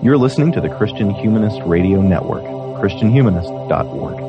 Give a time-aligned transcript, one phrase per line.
[0.00, 4.22] You're listening to the Christian Humanist Radio Network, ChristianHumanist.org.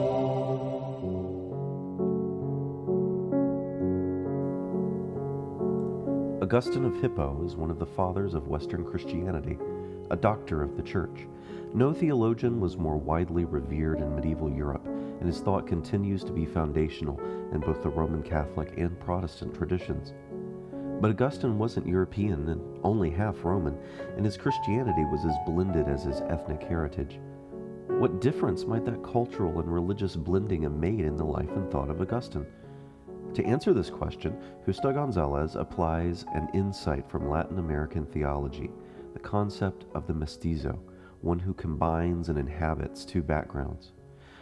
[6.42, 9.60] Augustine of Hippo is one of the fathers of Western Christianity,
[10.10, 11.28] a doctor of the Church.
[11.76, 16.48] No theologian was more widely revered in medieval Europe, and his thought continues to be
[16.48, 17.20] foundational
[17.54, 20.14] in both the Roman Catholic and Protestant traditions.
[21.00, 23.78] But Augustine wasn't European and only half Roman,
[24.18, 27.20] and his Christianity was as blended as his ethnic heritage.
[27.88, 31.90] What difference might that cultural and religious blending have made in the life and thought
[31.90, 32.46] of Augustine?
[33.34, 34.36] To answer this question,
[34.66, 38.70] Justo Gonzalez applies an insight from Latin American theology,
[39.14, 40.82] the concept of the mestizo,
[41.22, 43.92] one who combines and inhabits two backgrounds.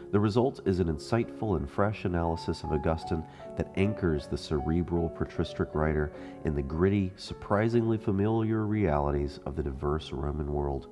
[0.10, 3.26] The result is an insightful and fresh analysis of Augustine
[3.58, 6.14] that anchors the cerebral patristic writer
[6.46, 10.88] in the gritty, surprisingly familiar realities of the diverse Roman world.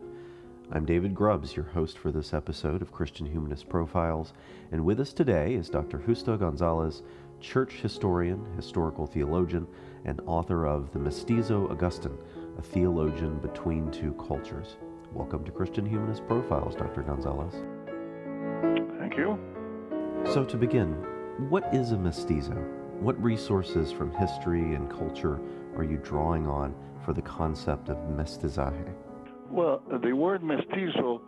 [0.74, 4.34] I'm David Grubbs, your host for this episode of Christian Humanist Profiles,
[4.74, 5.98] and with us today is Dr.
[6.00, 7.02] Justo Gonzalez,
[7.40, 9.66] church historian, historical theologian,
[10.04, 12.18] and author of The Mestizo Augustine,
[12.58, 14.76] a theologian between two cultures.
[15.14, 17.02] Welcome to Christian Humanist Profiles, Dr.
[17.02, 17.56] Gonzalez.
[19.06, 19.38] Thank you.
[20.34, 20.94] So, to begin,
[21.50, 22.56] what is a mestizo?
[23.00, 25.40] What resources from history and culture
[25.78, 26.74] are you drawing on
[27.06, 28.92] for the concept of mestizaje?
[29.52, 31.22] Well, the word mestizo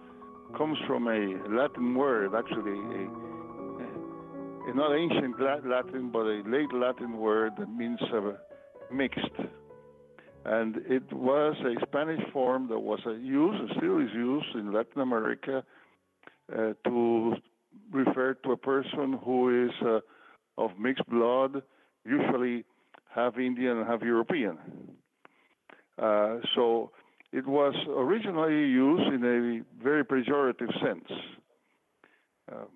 [0.58, 7.18] comes from a Latin word, actually, a, a not ancient Latin, but a late Latin
[7.18, 8.32] word that means uh,
[8.92, 9.20] mixed.
[10.46, 15.02] And it was a Spanish form that was used, and still is used in Latin
[15.02, 15.64] America,
[16.52, 17.36] uh, to
[17.92, 20.00] refer to a person who is uh,
[20.58, 21.62] of mixed blood,
[22.06, 22.66] usually
[23.14, 24.58] half Indian and half European.
[26.02, 26.92] Uh, so
[27.32, 31.10] it was originally used in a very pejorative sense.
[32.52, 32.68] Um,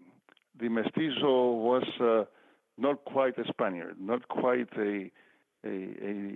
[0.59, 2.25] the mestizo was uh,
[2.77, 5.11] not quite a Spaniard, not quite a,
[5.65, 6.33] a, a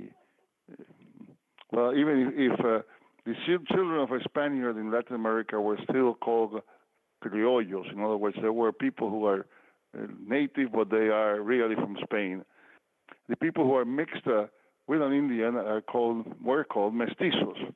[1.72, 2.80] well, even if, if uh,
[3.26, 6.62] the children of a Spaniard in Latin America were still called
[7.30, 7.92] criollos.
[7.92, 9.46] In other words, there were people who are
[9.98, 12.44] uh, native, but they are really from Spain.
[13.30, 14.46] The people who are mixed uh,
[14.88, 17.74] with an Indian are called were called mestizos,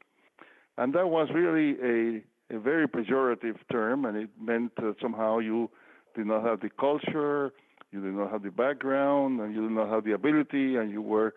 [0.78, 2.22] and that was really a
[2.56, 5.70] a very pejorative term, and it meant that somehow you
[6.16, 7.54] did not have the culture,
[7.92, 11.02] you did not have the background, and you did not have the ability, and you
[11.02, 11.34] were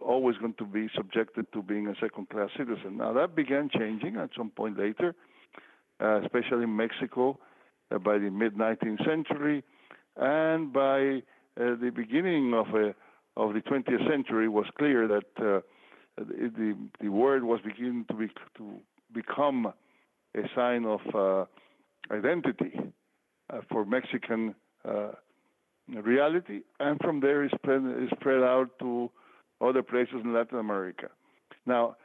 [0.00, 2.96] always going to be subjected to being a second-class citizen.
[2.96, 5.14] Now that began changing at some point later
[6.00, 7.38] especially in Mexico,
[7.90, 9.62] uh, by the mid 19th century,
[10.16, 11.22] and by
[11.60, 12.66] uh, the beginning of
[13.36, 15.60] of the 20th century, it was clear that uh,
[16.16, 18.80] the the word was beginning to be to
[19.12, 19.72] become
[20.36, 21.44] a sign of uh,
[22.12, 22.78] identity
[23.70, 24.54] for Mexican
[25.88, 29.10] reality, and from there is spread, is spread out to
[29.60, 31.08] other places in Latin America.
[31.64, 31.96] Now,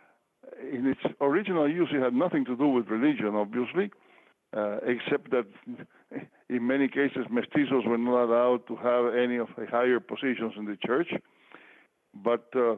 [0.71, 3.91] in its original use, it had nothing to do with religion, obviously,
[4.55, 5.45] uh, except that
[6.49, 10.65] in many cases mestizos were not allowed to have any of the higher positions in
[10.65, 11.09] the church.
[12.13, 12.75] But uh,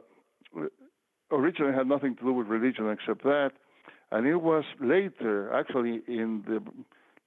[1.30, 3.52] originally it had nothing to do with religion except that.
[4.10, 6.62] And it was later, actually in the,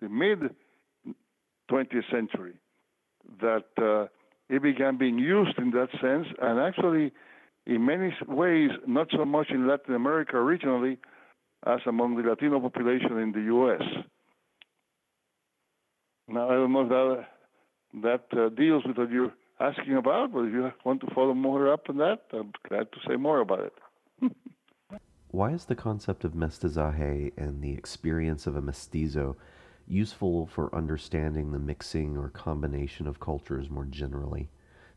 [0.01, 0.55] the mid
[1.69, 2.53] 20th century,
[3.41, 4.07] that uh,
[4.49, 6.27] it began being used in that sense.
[6.41, 7.11] And actually,
[7.67, 10.97] in many ways, not so much in Latin America originally
[11.65, 13.81] as among the Latino population in the U.S.
[16.29, 16.89] Now, I don't know if
[18.01, 21.33] that, that uh, deals with what you're asking about, but if you want to follow
[21.33, 23.73] more up on that, I'm glad to say more about it.
[25.31, 29.35] Why is the concept of mestizaje and the experience of a mestizo
[29.87, 34.49] useful for understanding the mixing or combination of cultures more generally?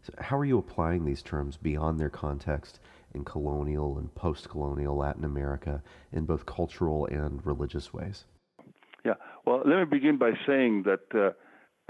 [0.02, 2.80] So how are you applying these terms beyond their context
[3.14, 8.24] in colonial and post colonial Latin America in both cultural and religious ways?
[9.04, 9.14] Yeah,
[9.44, 11.30] well, let me begin by saying that uh,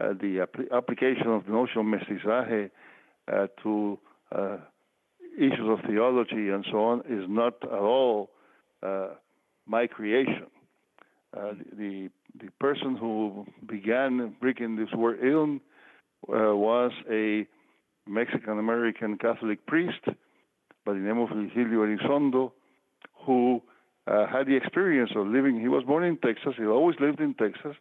[0.02, 2.70] uh, the application of the notion of mestizaje
[3.32, 3.98] uh, to
[4.34, 4.56] uh,
[5.36, 8.30] issues of theology and so on is not at all
[8.82, 9.08] uh,
[9.66, 10.46] my creation.
[11.36, 12.08] Uh, the
[12.40, 15.60] the person who began bringing this word in
[16.26, 17.46] was a
[18.06, 20.04] Mexican American Catholic priest
[20.84, 22.52] by the name of Virgilio Elizondo,
[23.26, 23.62] who
[24.06, 25.60] uh, had the experience of living.
[25.60, 26.54] He was born in Texas.
[26.56, 27.76] He always lived in Texas,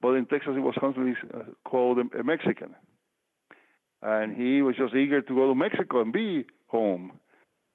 [0.00, 2.74] but in Texas he was constantly uh, called a, a Mexican,
[4.02, 7.12] and he was just eager to go to Mexico and be home.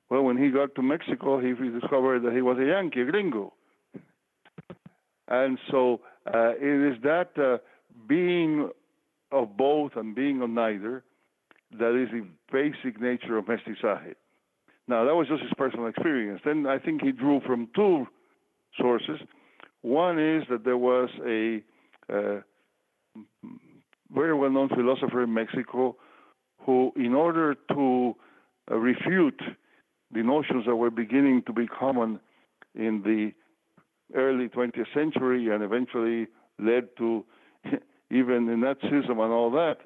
[0.09, 3.53] Well, when he got to Mexico, he discovered that he was a Yankee, a gringo.
[5.29, 7.59] And so uh, it is that uh,
[8.07, 8.69] being
[9.31, 11.05] of both and being of neither
[11.77, 14.15] that is the basic nature of mestizaje.
[14.87, 16.41] Now, that was just his personal experience.
[16.43, 18.07] Then I think he drew from two
[18.77, 19.19] sources.
[19.81, 21.61] One is that there was a
[22.11, 22.41] uh,
[24.13, 25.95] very well known philosopher in Mexico
[26.65, 28.15] who, in order to
[28.69, 29.41] uh, refute
[30.13, 32.19] the notions that were beginning to be common
[32.75, 33.31] in the
[34.13, 36.27] early 20th century and eventually
[36.59, 37.23] led to
[38.11, 39.77] even the Nazism and all that,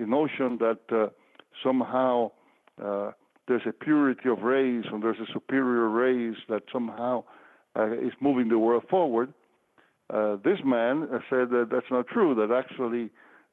[0.00, 1.08] the notion that uh,
[1.62, 2.30] somehow
[2.82, 3.10] uh,
[3.46, 7.22] there's a purity of race and there's a superior race that somehow
[7.76, 9.32] uh, is moving the world forward.
[10.12, 13.10] Uh, this man said that that's not true, that actually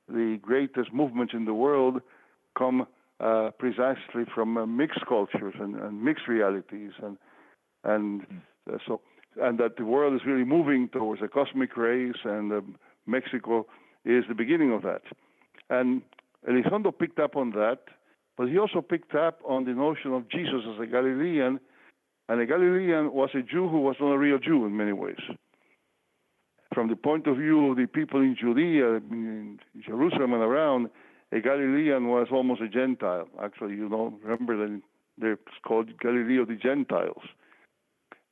[0.07, 2.01] the greatest movements in the world
[2.57, 2.87] come
[3.19, 7.17] uh, precisely from uh, mixed cultures and, and, mixed realities, and
[7.83, 8.21] and
[8.71, 9.01] uh, so
[9.41, 13.65] and that the world is really moving towards a cosmic race, and um, Mexico
[14.05, 15.01] is the beginning of that.
[15.69, 16.01] And
[16.45, 17.79] Elizondo picked up on that,
[18.37, 21.59] but he also picked up on the notion of Jesus as a Galilean,
[22.29, 25.21] and a Galilean was a Jew who was not a real Jew in many ways.
[26.73, 30.89] From the point of view of the people in Judea, in Jerusalem and around,
[31.31, 33.27] a Galilean was almost a Gentile.
[33.41, 34.81] Actually, you know, remember that
[35.17, 37.23] they're called Galilee of the Gentiles.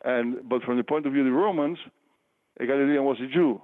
[0.03, 1.79] And but from the point of view of the Romans,
[2.59, 3.61] a Galilean was a Jew.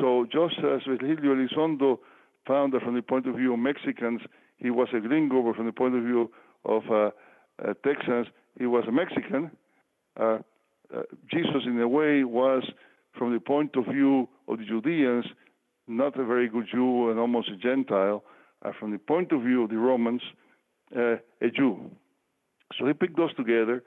[0.00, 1.98] So just as Virgilio Elizondo
[2.46, 4.20] found that from the point of view of Mexicans,
[4.56, 6.30] he was a gringo, but from the point of view
[6.64, 7.10] of uh,
[7.62, 8.26] uh, Texans,
[8.58, 9.50] he was a Mexican.
[10.18, 10.38] Uh,
[10.94, 12.62] uh Jesus, in a way, was,
[13.16, 15.26] from the point of view of the Judeans,
[15.88, 18.22] not a very good Jew and almost a Gentile,
[18.64, 20.22] uh, from the point of view of the Romans,
[20.96, 21.90] uh, a Jew.
[22.78, 23.82] So he picked those together,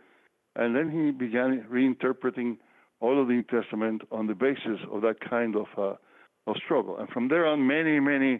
[0.55, 2.57] and then he began reinterpreting
[2.99, 5.97] all of the New Testament on the basis of that kind of
[6.47, 6.97] of struggle.
[6.97, 8.39] And from there on, many, many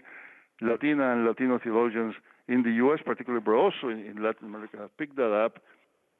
[0.61, 2.15] Latina and Latino theologians
[2.47, 5.59] in the U.S., particularly, but also in, in Latin America, have picked that up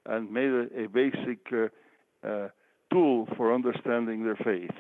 [0.06, 2.50] and made a, a basic uh, uh,
[2.92, 4.76] tool for understanding their faith.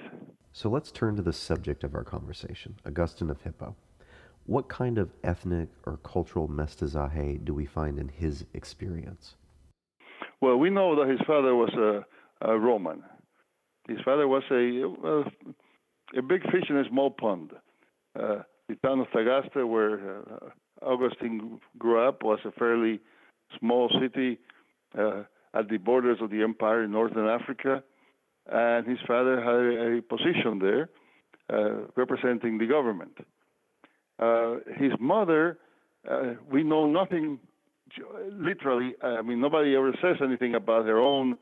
[0.51, 3.75] So let's turn to the subject of our conversation, Augustine of Hippo.
[4.45, 9.35] What kind of ethnic or cultural mestizaje do we find in his experience?
[10.41, 12.05] Well, we know that his father was a,
[12.47, 13.03] a Roman.
[13.87, 14.55] His father was a,
[15.07, 15.23] a
[16.27, 17.51] big fish in a small pond.
[18.17, 20.49] Uh, the town of Tagaste, where uh,
[20.81, 22.99] Augustine grew up, was a fairly
[23.59, 24.39] small city
[24.97, 25.23] uh,
[25.53, 27.83] at the borders of the empire in northern Africa
[28.51, 30.89] and his father had a position there
[31.51, 33.17] uh, representing the government.
[34.19, 35.57] Uh, his mother,
[36.09, 37.39] uh, we know nothing
[38.31, 41.37] literally, I mean, nobody ever says anything about her own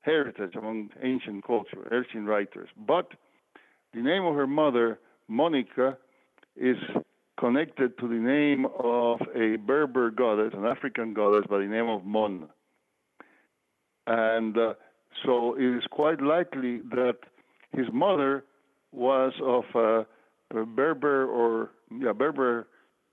[0.00, 2.68] heritage among ancient culture, ancient writers.
[2.76, 3.08] But
[3.94, 4.98] the name of her mother,
[5.28, 5.96] Monica,
[6.56, 6.76] is
[7.38, 12.04] connected to the name of a Berber goddess, an African goddess by the name of
[12.04, 12.48] Mon.
[14.06, 14.74] And uh,
[15.24, 17.16] so it is quite likely that
[17.72, 18.44] his mother
[18.92, 20.04] was of uh,
[20.64, 22.66] Berber or yeah Berber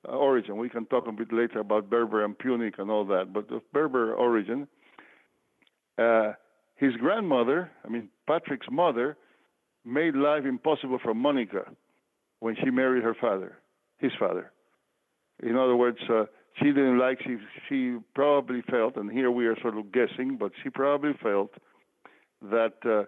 [0.06, 0.58] origin.
[0.58, 3.62] We can talk a bit later about Berber and Punic and all that, but of
[3.74, 4.68] Berber origin.
[5.98, 6.34] Uh,
[6.76, 9.18] his grandmother, I mean Patrick's mother,
[9.86, 11.64] made life impossible for Monica
[12.40, 13.58] when she married her father,
[13.98, 14.52] his father.
[15.42, 16.26] In other words, uh,
[16.58, 17.20] she didn't like.
[17.24, 17.38] She
[17.68, 21.52] she probably felt, and here we are sort of guessing, but she probably felt
[22.42, 23.04] that uh,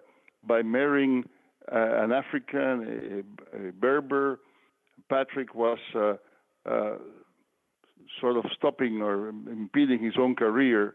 [0.46, 1.24] by marrying
[1.70, 4.40] uh, an African, a, a, Berber,
[5.08, 6.14] Patrick was uh,
[6.66, 6.96] uh,
[8.20, 10.94] sort of stopping or impeding his own career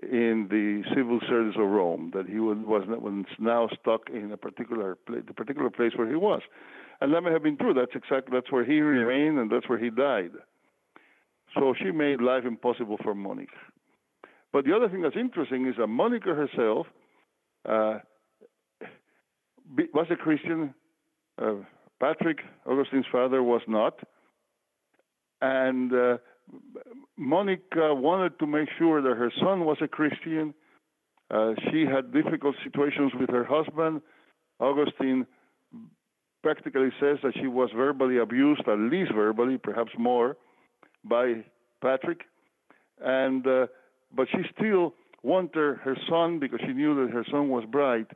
[0.00, 2.10] in the civil service of Rome.
[2.14, 2.84] That he was, was
[3.38, 6.42] now stuck in a particular place, the particular place where he was,
[7.00, 7.74] and that may have been true.
[7.74, 10.30] That's exactly that's where he remained and that's where he died.
[11.54, 13.52] So she made life impossible for Monica.
[14.52, 16.86] But the other thing that's interesting is that Monica herself
[17.68, 17.98] uh,
[19.94, 20.74] was a Christian.
[21.40, 21.54] Uh,
[22.00, 24.00] Patrick, Augustine's father, was not.
[25.40, 26.16] And uh,
[27.16, 30.54] Monica wanted to make sure that her son was a Christian.
[31.30, 34.02] Uh, she had difficult situations with her husband.
[34.60, 35.26] Augustine
[36.42, 40.36] practically says that she was verbally abused, at least verbally, perhaps more,
[41.04, 41.44] by
[41.80, 42.22] Patrick.
[43.00, 43.66] And uh,
[44.14, 48.08] but she still wanted her son, because she knew that her son was bright,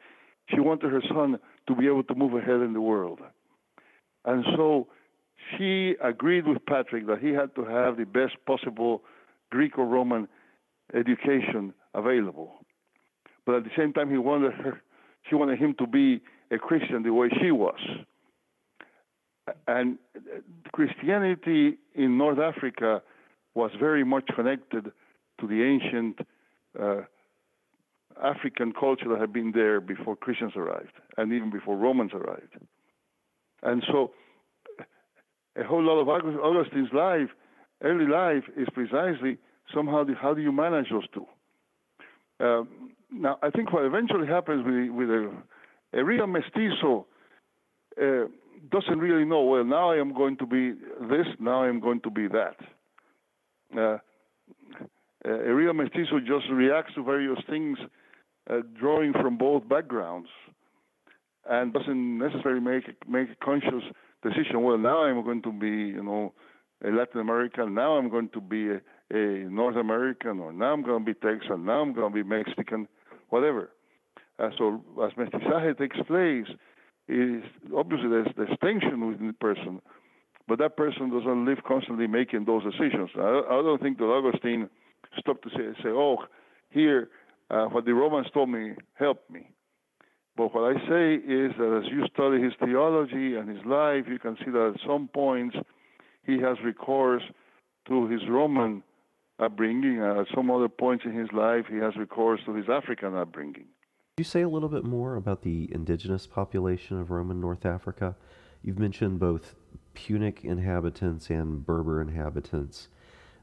[0.50, 3.20] she wanted her son to be able to move ahead in the world.
[4.24, 4.88] And so
[5.56, 9.02] she agreed with Patrick that he had to have the best possible
[9.50, 10.28] Greek or Roman
[10.94, 12.54] education available.
[13.44, 14.82] But at the same time, he wanted her,
[15.28, 17.78] she wanted him to be a Christian the way she was.
[19.68, 19.98] And
[20.72, 23.02] Christianity in North Africa
[23.54, 24.90] was very much connected
[25.40, 26.18] to the ancient
[26.80, 27.02] uh,
[28.22, 32.56] African culture that had been there before Christians arrived and even before Romans arrived.
[33.62, 34.12] And so
[35.58, 37.28] a whole lot of Augustine's life,
[37.82, 39.38] early life, is precisely
[39.74, 41.26] somehow the, how do you manage those two?
[42.38, 45.32] Um, now, I think what eventually happens with, with a,
[45.94, 47.06] a real mestizo
[48.00, 48.24] uh,
[48.70, 50.72] doesn't really know, well, now I am going to be
[51.08, 52.56] this, now I am going to be that.
[53.76, 53.98] Uh,
[55.24, 57.78] a real mestizo just reacts to various things,
[58.48, 60.28] uh, drawing from both backgrounds,
[61.48, 63.82] and doesn't necessarily make make a conscious
[64.28, 64.62] decision.
[64.62, 66.32] Well, now I'm going to be, you know,
[66.84, 67.74] a Latin American.
[67.74, 68.80] Now I'm going to be a,
[69.10, 71.64] a North American, or now I'm going to be Texan.
[71.64, 72.88] Now I'm going to be Mexican,
[73.30, 73.70] whatever.
[74.38, 76.46] Uh, so as mestizaje takes place,
[77.08, 77.42] is
[77.74, 79.80] obviously there's, tension within the person,
[80.48, 83.10] but that person doesn't live constantly making those decisions.
[83.16, 84.68] I, I don't think that Augustine
[85.18, 86.18] stopped to say, say oh,
[86.70, 87.08] here,
[87.50, 89.48] uh, what the Romans told me helped me.
[90.36, 94.18] But what I say is that as you study his theology and his life, you
[94.18, 95.56] can see that at some points
[96.24, 97.22] he has recourse
[97.88, 98.82] to his Roman
[99.38, 103.64] upbringing, at some other points in his life he has recourse to his African upbringing.
[104.16, 108.16] Could you say a little bit more about the indigenous population of Roman North Africa?
[108.62, 109.54] You've mentioned both
[109.94, 112.88] Punic inhabitants and Berber inhabitants.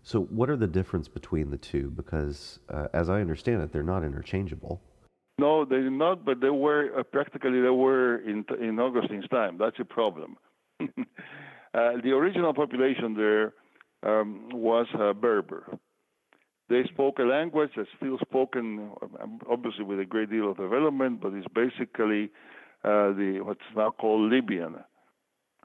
[0.03, 1.89] So, what are the difference between the two?
[1.91, 4.81] Because, uh, as I understand it, they're not interchangeable.
[5.39, 9.57] No, they did not, but they were uh, practically they were in in Augustine's time.
[9.57, 10.37] That's a problem.
[10.81, 10.85] uh,
[11.73, 13.53] the original population there
[14.03, 15.79] um, was uh, Berber.
[16.69, 21.21] They spoke a language that's still spoken, um, obviously with a great deal of development,
[21.21, 22.31] but it's basically
[22.83, 24.75] uh, the what's now called Libyan,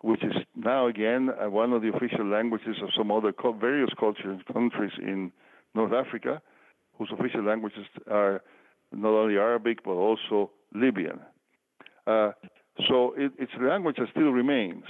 [0.00, 4.40] which is now again uh, one of the official languages of some other various cultures
[4.40, 5.30] and countries in
[5.74, 6.40] North Africa,
[6.96, 8.42] whose official languages are
[8.92, 11.20] not only Arabic but also Libyan.
[12.06, 12.32] Uh,
[12.88, 14.84] so it, it's a language that still remains.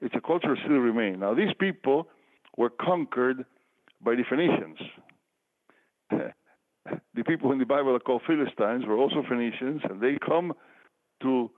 [0.00, 1.18] It's a culture that still remains.
[1.20, 2.08] Now these people
[2.56, 3.44] were conquered
[4.00, 4.78] by the Phoenicians.
[7.14, 10.52] the people in the Bible are called Philistines were also Phoenicians, and they come
[11.22, 11.50] to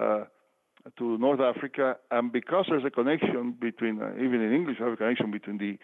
[0.00, 0.24] uh,
[0.96, 4.94] to North Africa, and because there's a connection between, uh, even in English, you have
[4.94, 5.76] a connection between the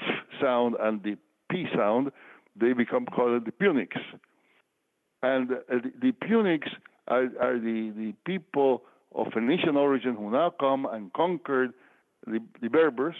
[0.00, 1.16] f sound and the
[1.50, 2.12] p sound,
[2.54, 3.96] they become called the Punics.
[5.22, 6.68] And uh, the, the, Punics
[7.08, 8.82] are, are the, the people
[9.14, 11.72] of Phoenician origin who now come and conquered
[12.26, 13.14] the, the Berbers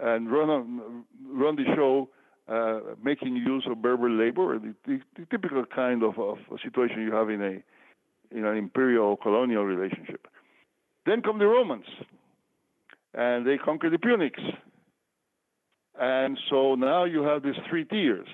[0.00, 2.08] and run on, run the show,
[2.48, 7.12] uh, making use of Berber labor, the, the, the typical kind of, of situation you
[7.12, 7.62] have in a
[8.36, 10.26] in an imperial colonial relationship.
[11.04, 11.84] Then come the Romans,
[13.14, 14.40] and they conquer the Punics.
[16.00, 18.26] And so now you have these three tiers.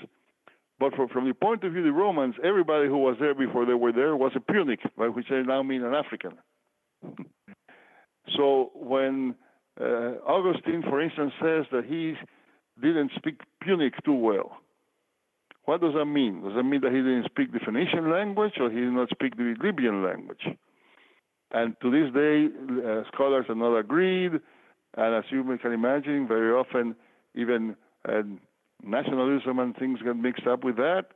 [0.78, 3.66] But for, from the point of view of the Romans, everybody who was there before
[3.66, 6.38] they were there was a Punic, by which they now mean an African.
[8.36, 9.34] so when
[9.80, 12.14] uh, Augustine, for instance, says that he
[12.80, 14.58] didn't speak Punic too well,
[15.64, 16.42] what does that mean?
[16.42, 19.36] Does that mean that he didn't speak the Phoenician language or he did not speak
[19.36, 20.46] the Libyan language?
[21.50, 22.48] And to this day,
[22.86, 24.32] uh, scholars are not agreed.
[24.96, 26.96] And as you can imagine, very often
[27.34, 27.76] even
[28.08, 28.22] uh,
[28.82, 31.06] nationalism and things get mixed up with that.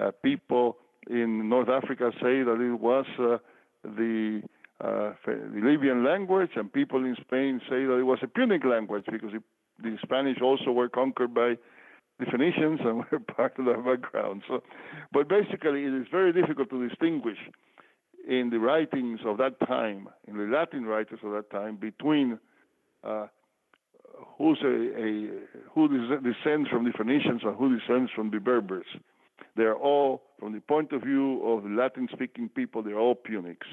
[0.00, 0.76] Uh, people
[1.08, 3.38] in North Africa say that it was uh,
[3.82, 4.42] the,
[4.80, 9.04] uh, the Libyan language, and people in Spain say that it was a Punic language
[9.10, 9.42] because it,
[9.82, 11.54] the Spanish also were conquered by
[12.18, 14.42] the Phoenicians and were part of that background.
[14.46, 14.62] So,
[15.12, 17.38] but basically, it is very difficult to distinguish
[18.28, 22.38] in the writings of that time, in the Latin writers of that time, between
[23.02, 23.26] uh,
[24.38, 25.30] who's a, a,
[25.74, 28.86] who descends from the Phoenicians and who descends from the Berbers.
[29.56, 33.66] They're all, from the point of view of Latin-speaking people, they're all Punics.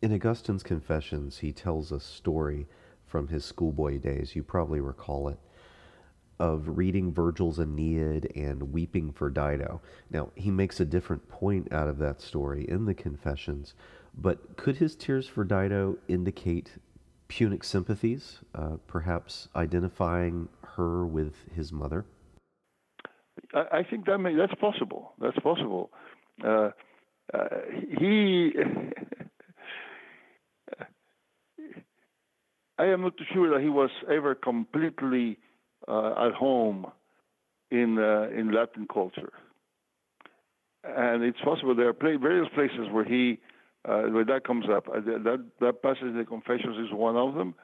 [0.00, 2.66] In Augustine's Confessions, he tells a story
[3.06, 4.34] from his schoolboy days.
[4.34, 5.38] You probably recall it
[6.38, 9.80] of reading Virgil's Aeneid and weeping for Dido.
[10.10, 13.74] Now, he makes a different point out of that story in the Confessions,
[14.16, 16.72] but could his tears for Dido indicate
[17.32, 22.04] Punic sympathies, uh, perhaps identifying her with his mother?
[23.54, 25.14] I, I think that may, that's possible.
[25.18, 25.90] That's possible.
[26.44, 26.72] Uh,
[27.32, 27.48] uh,
[27.98, 28.52] he.
[32.78, 35.38] I am not sure that he was ever completely
[35.88, 36.86] uh, at home
[37.70, 39.32] in uh, in Latin culture.
[40.84, 43.38] And it's possible there are various places where he
[43.88, 44.88] uh, that comes up.
[44.88, 47.54] Uh, that, that passage in the Confessions is one of them.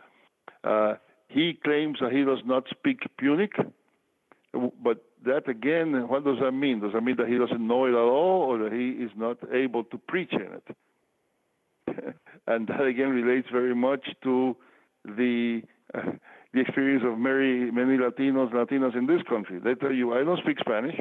[0.65, 0.95] Uh,
[1.29, 3.53] he claims that he does not speak Punic,
[4.53, 6.81] but that again, what does that mean?
[6.81, 9.39] Does that mean that he doesn't know it at all, or that he is not
[9.53, 10.77] able to preach in it?
[12.47, 14.57] and that again relates very much to
[15.05, 15.63] the
[15.95, 16.13] uh,
[16.53, 19.59] the experience of many many Latinos, Latinas in this country.
[19.59, 20.97] They tell you, I don't speak Spanish.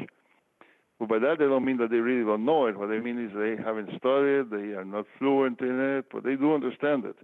[0.98, 2.76] But by that, they don't mean that they really don't know it.
[2.76, 6.34] What they mean is they haven't studied, they are not fluent in it, but they
[6.34, 7.16] do understand it.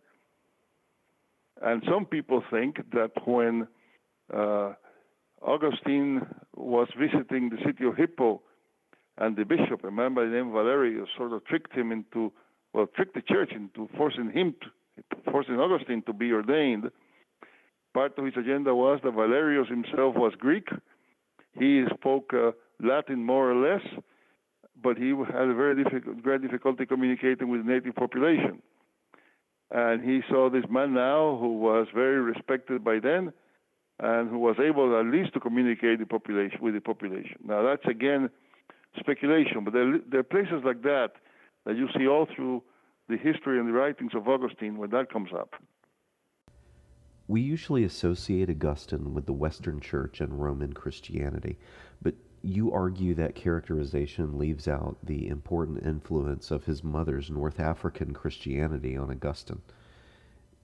[1.61, 3.67] And some people think that when
[4.33, 4.75] uh,
[5.43, 8.43] Augustine was visiting the city of Hippo,
[9.19, 12.33] and the bishop, a man by the name of Valerius, sort of tricked him into,
[12.73, 16.91] well, tricked the church into forcing him, to, forcing Augustine to be ordained.
[17.93, 20.69] Part of his agenda was that Valerius himself was Greek.
[21.57, 22.51] He spoke uh,
[22.81, 23.83] Latin more or less,
[24.83, 28.63] but he had a very difficult, great difficulty communicating with the native population.
[29.71, 33.33] And he saw this man now who was very respected by then
[33.99, 37.39] and who was able at least to communicate the population with the population.
[37.45, 38.31] Now that's again
[38.99, 41.13] speculation, but there, there are places like that
[41.65, 42.63] that you see all through
[43.09, 45.55] the history and the writings of Augustine when that comes up.
[47.27, 51.59] We usually associate Augustine with the Western Church and Roman Christianity,
[52.45, 58.97] you argue that characterization leaves out the important influence of his mother's North African Christianity
[58.99, 59.63] on Augustine.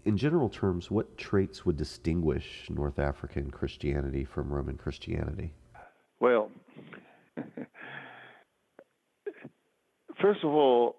[0.05, 5.55] In general terms, what traits would distinguish North African Christianity from Roman Christianity?
[6.21, 6.51] Well,
[10.21, 10.97] first of all,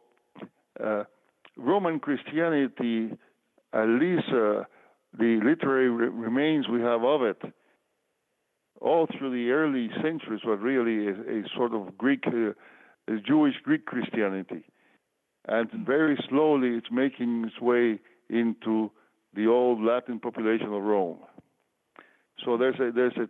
[0.83, 1.03] uh,
[1.57, 3.11] Roman Christianity,
[3.73, 4.63] at least uh,
[5.17, 7.41] the literary re- remains we have of it,
[8.81, 12.53] all through the early centuries was really a, a sort of Greek, uh,
[13.25, 14.63] Jewish Greek Christianity,
[15.47, 18.91] and very slowly it's making its way into
[19.33, 21.19] the old Latin population of Rome.
[22.43, 23.27] So there's a there's a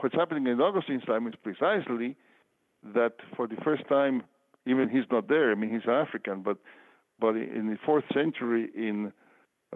[0.00, 2.16] what's happening in Augustine's time is precisely
[2.94, 4.22] that for the first time,
[4.66, 5.50] even he's not there.
[5.52, 6.56] I mean, he's African, but
[7.20, 9.12] but in the fourth century in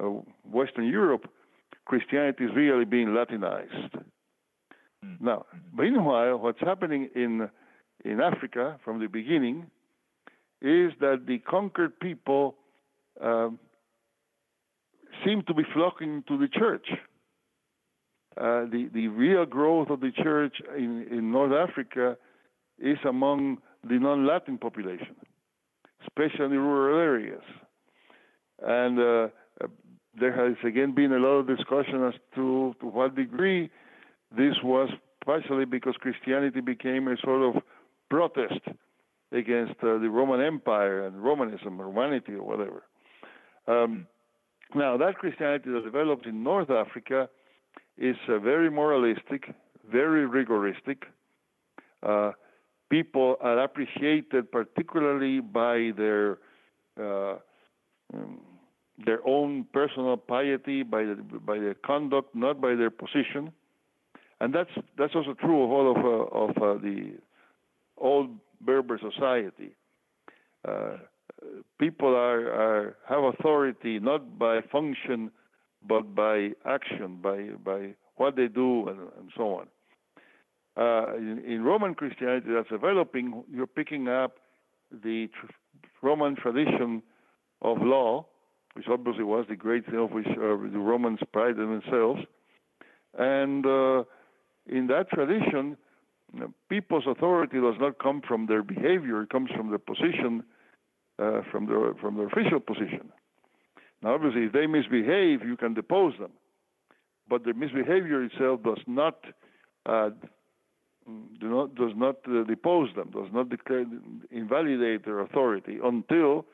[0.01, 0.05] uh,
[0.51, 1.29] Western Europe,
[1.85, 3.97] Christianity is really being Latinized.
[5.21, 7.49] Now, meanwhile, what's happening in
[8.05, 9.67] in Africa from the beginning
[10.61, 12.57] is that the conquered people
[13.23, 13.59] um,
[15.25, 16.87] seem to be flocking to the church.
[18.37, 22.17] Uh, the the real growth of the church in, in North Africa
[22.79, 25.15] is among the non-Latin population,
[26.03, 27.43] especially in rural areas.
[28.61, 29.29] And uh,
[30.19, 33.71] there has again been a lot of discussion as to to what degree
[34.37, 34.91] this was
[35.25, 37.63] partially because Christianity became a sort of
[38.11, 38.61] protest
[39.33, 42.83] against uh, the Roman Empire and Romanism, Romanity, or whatever.
[43.67, 44.07] Um,
[44.75, 47.29] now, that Christianity that developed in North Africa
[47.97, 49.55] is uh, very moralistic,
[49.91, 51.05] very rigoristic.
[52.03, 52.33] Uh,
[52.91, 56.39] people are appreciated particularly by their
[57.01, 57.37] uh,
[58.13, 58.41] um,
[59.05, 63.53] their own personal piety, by the, by their conduct, not by their position
[64.45, 67.15] and that's that's also true of all of uh, of uh, the
[67.97, 68.29] old
[68.61, 69.75] Berber society.
[70.69, 70.99] Uh,
[71.79, 75.31] people are, are have authority not by function,
[75.89, 79.67] but by action, by by what they do, and, and so on.
[80.77, 84.39] Uh, in, in, Roman Christianity that's developing, you're picking up
[84.91, 85.47] the tr-
[86.03, 87.01] Roman tradition
[87.63, 88.27] of law,
[88.75, 92.23] which obviously was the great thing of which uh, the Romans prided themselves,
[93.17, 94.03] and uh,
[94.67, 95.77] in that tradition,
[96.69, 100.43] people's authority does not come from their behavior; it comes from their position,
[101.19, 103.13] uh, from their from their official position.
[104.03, 106.33] Now, obviously, if they misbehave, you can depose them,
[107.29, 109.25] but their misbehavior itself does not
[109.87, 110.11] uh,
[111.07, 113.85] do not does not uh, depose them, does not declare
[114.31, 116.47] invalidate their authority until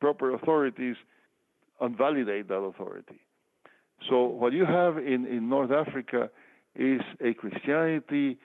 [0.00, 0.96] proper authorities
[1.80, 3.20] invalidate that authority.
[4.08, 6.30] So, what you have in in North Africa
[6.74, 8.38] is a Christianity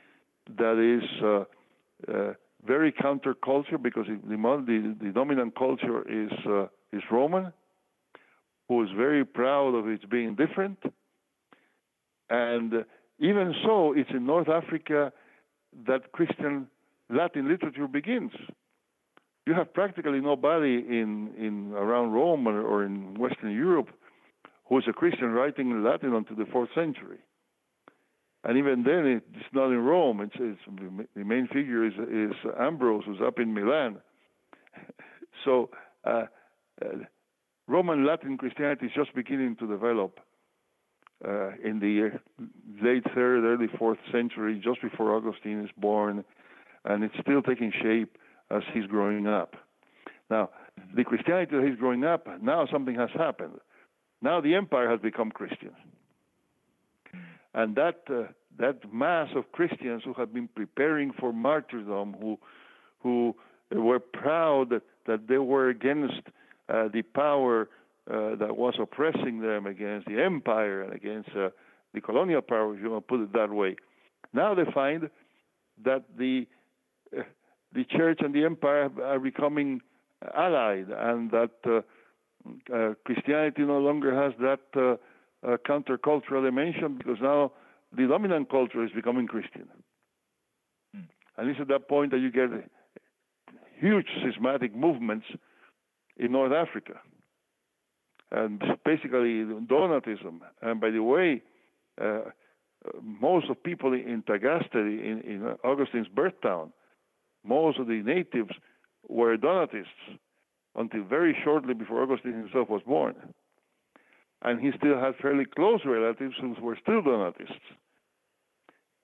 [0.57, 2.33] that is uh, uh,
[2.65, 7.53] very counterculture because the, the, the, dominant culture is uh, is Roman,
[8.67, 10.79] who is very proud of its being different,
[12.29, 12.85] and
[13.19, 15.11] even so, it's in North Africa
[15.87, 16.67] that Christian
[17.09, 18.31] Latin literature begins.
[19.45, 23.89] You have practically nobody in, in around Rome or, in Western Europe
[24.67, 27.19] who is a Christian writing in Latin until the fourth century
[28.45, 30.21] and even then it's not in Rome.
[30.21, 30.59] It's, it's
[31.15, 33.97] the main figure is is Ambrose, who's up in Milan.
[35.45, 35.71] so
[36.05, 36.25] uh,
[37.67, 40.19] Roman Latin Christianity is just beginning to develop
[41.27, 42.11] uh, in the
[42.85, 46.23] late third, early fourth century, just before Augustine is born,
[46.83, 48.17] and it's still taking shape
[48.51, 49.55] as he's growing up.
[50.29, 50.49] Now,
[50.95, 53.59] the Christianity that he's growing up, now something has happened.
[54.21, 55.71] Now the empire has become Christian.
[57.55, 58.23] And that, uh,
[58.59, 62.37] that mass of Christians who had been preparing for martyrdom, who,
[63.01, 63.33] who
[63.71, 66.21] were proud that, that they were against
[66.67, 67.69] uh, the power
[68.11, 71.49] uh, that was oppressing them, against the empire and against uh,
[71.93, 73.77] the colonial power, if you want to put it that way.
[74.33, 75.09] Now they find
[75.83, 76.45] that the
[77.17, 77.21] uh,
[77.73, 79.81] the church and the empire are becoming
[80.35, 84.99] allied, and that uh, Christianity no longer has that
[85.45, 87.51] uh, countercultural dimension because now
[87.95, 89.67] the dominant culture is becoming Christian.
[90.95, 91.07] Mm.
[91.37, 92.49] And it's at that point that you get
[93.79, 95.25] huge schismatic movements
[96.17, 96.93] in North Africa.
[98.31, 100.39] And basically, Donatism.
[100.61, 101.41] And by the way,
[102.01, 102.21] uh,
[103.01, 106.73] most of people in Tagaste, in, in Augustine's birth town,
[107.43, 108.51] most of the natives
[109.07, 109.89] were Donatists
[110.75, 113.15] until very shortly before Augustine himself was born.
[114.41, 117.53] And he still had fairly close relatives who were still Donatists.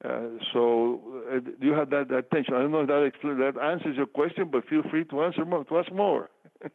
[0.03, 0.99] Uh, so
[1.31, 2.55] uh, you have that, that tension.
[2.55, 5.63] I don't know if that, that answers your question, but feel free to answer more,
[5.65, 6.29] to ask more.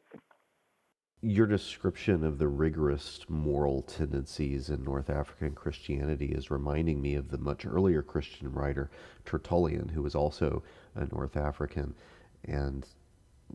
[1.22, 7.30] your description of the rigorous moral tendencies in North African Christianity is reminding me of
[7.30, 8.90] the much earlier Christian writer
[9.24, 10.62] Tertullian, who was also
[10.94, 11.94] a North African
[12.44, 12.86] and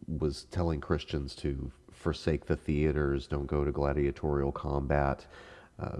[0.05, 5.25] was telling Christians to forsake the theaters, don't go to gladiatorial combat,
[5.79, 5.97] uh,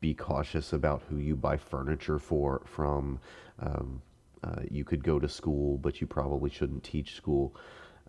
[0.00, 3.18] be cautious about who you buy furniture for from.
[3.60, 4.02] Um,
[4.44, 7.56] uh, you could go to school, but you probably shouldn't teach school.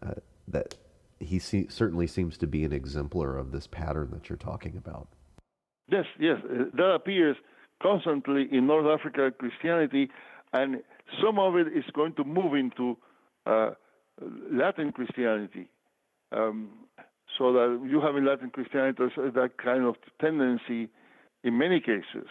[0.02, 0.14] Uh,
[0.48, 0.76] that
[1.20, 5.08] he see, certainly seems to be an exemplar of this pattern that you're talking about.
[5.90, 7.36] Yes, yes, uh, that appears
[7.82, 10.10] constantly in North Africa Christianity,
[10.54, 10.82] and
[11.22, 12.98] some of it is going to move into
[13.46, 13.72] uh,
[14.52, 15.68] Latin Christianity.
[16.32, 16.70] Um,
[17.40, 19.02] so that you have in Latin Christianity
[19.34, 20.90] that kind of tendency
[21.44, 22.28] in many cases.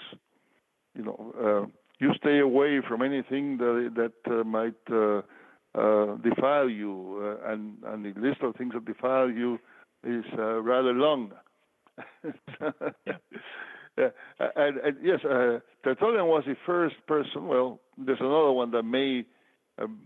[0.94, 1.66] You know, uh,
[1.98, 5.22] you stay away from anything that that uh, might uh,
[5.74, 9.58] uh, defile you, uh, and, and the list of things that defile you
[10.04, 11.32] is uh, rather long.
[13.96, 14.08] yeah.
[14.56, 17.48] and, and, yes, uh, Tertullian was the first person.
[17.48, 19.24] Well, there's another one that may
[19.80, 19.98] um,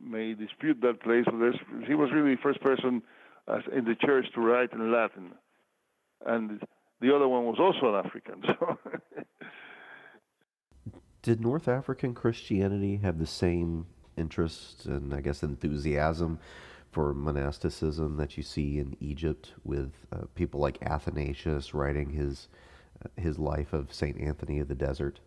[0.00, 3.02] may dispute that place, but he was really the first person
[3.72, 5.32] in the church to write in Latin,
[6.26, 6.62] and
[7.00, 8.42] the other one was also an African.
[8.58, 8.78] So.
[11.22, 16.38] Did North African Christianity have the same interest and I guess enthusiasm
[16.90, 22.48] for monasticism that you see in Egypt with uh, people like Athanasius writing his
[23.02, 25.20] uh, his life of Saint Anthony of the Desert,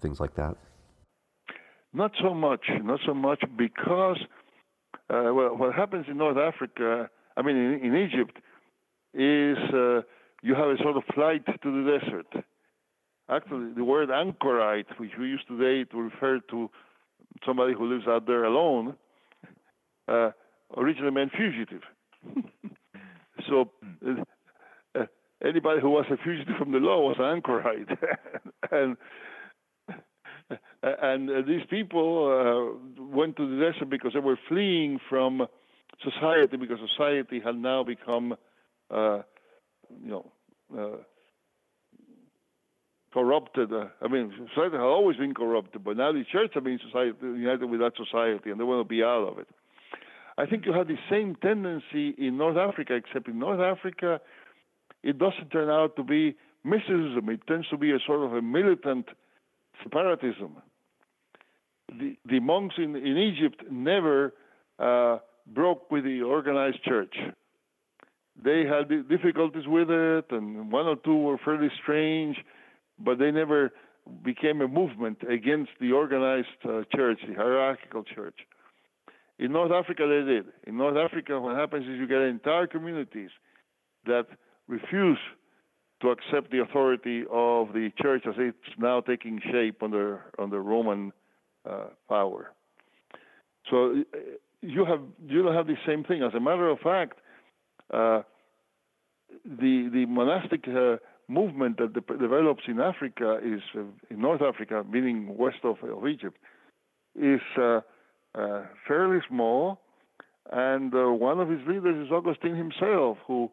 [0.00, 0.56] things like that.
[1.92, 4.18] Not so much, not so much because
[5.10, 8.38] uh, well, what happens in North Africa, I mean in, in Egypt,
[9.14, 10.02] is uh,
[10.42, 12.44] you have a sort of flight to the desert.
[13.28, 16.70] Actually, the word anchorite, which we use today to refer to
[17.46, 18.94] somebody who lives out there alone,
[20.08, 20.30] uh,
[20.76, 21.82] originally meant fugitive.
[23.48, 23.70] so
[24.06, 25.06] uh, uh,
[25.44, 27.88] anybody who was a fugitive from the law was an anchorite,
[28.70, 28.96] and
[30.82, 35.46] and uh, these people uh, went to the desert because they were fleeing from
[36.02, 38.34] society because society had now become,
[38.90, 39.22] uh,
[40.02, 40.32] you know
[43.12, 43.72] corrupted.
[43.72, 47.16] Uh, I mean, society has always been corrupted, but now the church has been society,
[47.22, 49.48] united with that society, and they want to be out of it.
[50.38, 54.20] I think you have the same tendency in North Africa, except in North Africa,
[55.02, 57.28] it doesn't turn out to be mysticism.
[57.28, 59.08] It tends to be a sort of a militant
[59.82, 60.56] separatism.
[61.90, 64.32] The, the monks in, in Egypt never
[64.78, 67.14] uh, broke with the organized church.
[68.42, 72.36] They had difficulties with it, and one or two were fairly strange
[72.98, 73.72] but they never
[74.24, 78.36] became a movement against the organized uh, church, the hierarchical church.
[79.38, 80.46] In North Africa, they did.
[80.66, 83.30] In North Africa, what happens is you get entire communities
[84.06, 84.26] that
[84.68, 85.18] refuse
[86.00, 91.12] to accept the authority of the church as it's now taking shape under under Roman
[91.68, 92.52] uh, power.
[93.70, 94.02] So
[94.62, 96.22] you have you don't have the same thing.
[96.22, 97.18] As a matter of fact,
[97.92, 98.22] uh,
[99.44, 100.96] the the monastic uh,
[101.28, 106.06] movement that de- develops in Africa is uh, in North Africa, meaning west of, of
[106.06, 106.38] Egypt,
[107.20, 107.80] is uh,
[108.34, 109.80] uh, fairly small,
[110.50, 113.50] and one of his leaders is Augustine himself, who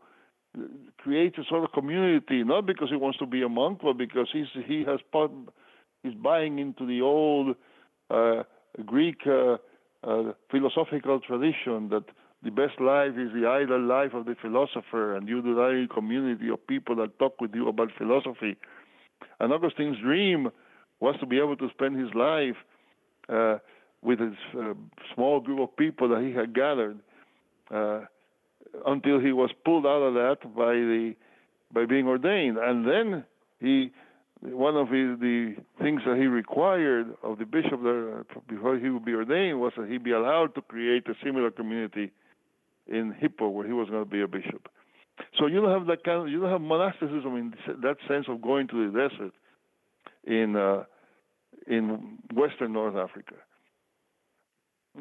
[0.98, 4.28] creates a sort of community, not because he wants to be a monk, but because
[4.32, 5.00] he's he has
[6.04, 7.56] he's buying into the old
[8.86, 9.22] Greek
[10.50, 12.06] philosophical tradition that
[12.44, 16.50] the best life is the idle life of the philosopher, and you in a community
[16.50, 18.56] of people that talk with you about philosophy.
[19.40, 20.50] And Augustine's dream
[21.02, 22.56] was to be able to spend his life
[23.28, 23.58] uh,
[24.02, 24.74] with a uh,
[25.14, 27.00] small group of people that he had gathered
[27.72, 28.02] uh,
[28.86, 31.16] until he was pulled out of that by the
[31.72, 33.24] by being ordained, and then
[33.60, 33.92] he
[34.42, 39.04] one of his, the things that he required of the bishop there, before he would
[39.04, 42.12] be ordained was that he be allowed to create a similar community
[42.88, 44.70] in Hippo, where he was going to be a bishop.
[45.38, 48.42] So you don't have that kind of, you don't have monasticism in that sense of
[48.42, 49.34] going to the desert
[50.26, 50.84] in uh,
[51.68, 53.36] in Western North Africa.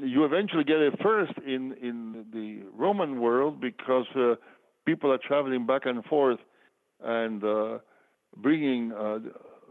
[0.01, 4.35] You eventually get it first in in the Roman world because uh,
[4.85, 6.40] people are traveling back and forth
[7.03, 7.79] and uh,
[8.37, 9.19] bringing uh,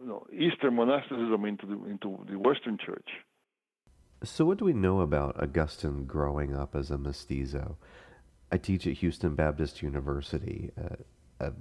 [0.01, 3.09] you know, Eastern monasticism into the into the Western Church.
[4.23, 7.77] So, what do we know about Augustine growing up as a mestizo?
[8.51, 10.95] I teach at Houston Baptist University, uh,
[11.39, 11.53] a,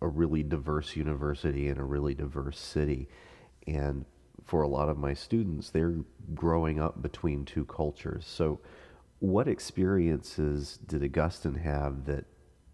[0.00, 3.08] a really diverse university in a really diverse city.
[3.66, 4.04] And
[4.44, 5.96] for a lot of my students, they're
[6.34, 8.24] growing up between two cultures.
[8.26, 8.60] So,
[9.20, 12.24] what experiences did Augustine have that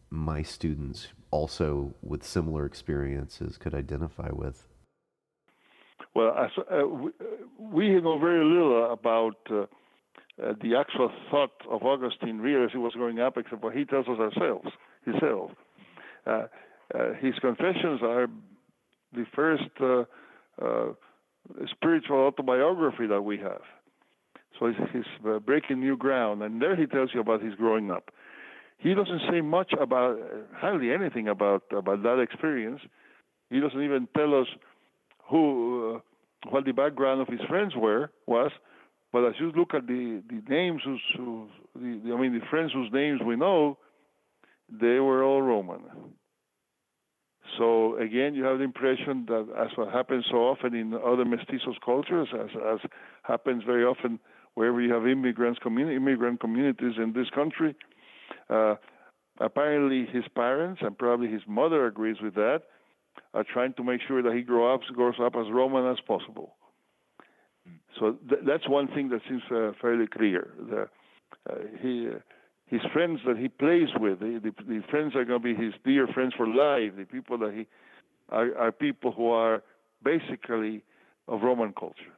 [0.09, 4.67] my students also with similar experiences could identify with?
[6.15, 7.25] Well, uh, we, uh,
[7.59, 9.63] we know very little about uh,
[10.43, 13.85] uh, the actual thought of Augustine really as he was growing up, except what he
[13.85, 14.69] tells us ourselves,
[15.05, 15.51] himself.
[16.27, 16.47] Uh,
[16.95, 18.27] uh, his confessions are
[19.13, 19.65] the first
[21.71, 23.63] spiritual autobiography that we have.
[24.59, 28.11] So he's, he's breaking new ground, and there he tells you about his growing up.
[28.79, 30.19] He doesn't say much about,
[30.55, 32.81] hardly anything about about that experience.
[33.51, 34.47] He doesn't even tell us
[35.29, 38.53] who, uh, what the background of his friends were was.
[39.13, 41.01] But as you look at the, the names, whose,
[41.75, 43.79] the, I mean, the friends whose names we know,
[44.71, 45.81] they were all Roman.
[47.57, 51.81] So again, you have the impression that, as what happens so often in other mestizos
[51.85, 52.79] cultures, as, as
[53.23, 54.21] happens very often
[54.55, 57.75] wherever you have immigrants, communi- immigrant communities in this country,
[58.51, 58.75] uh,
[59.41, 62.63] apparently his parents and probably his mother agrees with that,
[63.35, 66.55] are trying to make sure that he grow up, grows up as Roman as possible.
[67.99, 70.49] So th- that's one thing that seems uh, fairly clear.
[70.71, 70.89] The,
[71.51, 72.19] uh, he, uh,
[72.67, 75.75] his friends that he plays with, the, the, the friends are going to be his
[75.85, 76.93] dear friends for life.
[76.97, 77.67] The people that he
[78.29, 79.63] are, are people who are
[80.03, 80.85] basically
[81.27, 82.18] of Roman culture.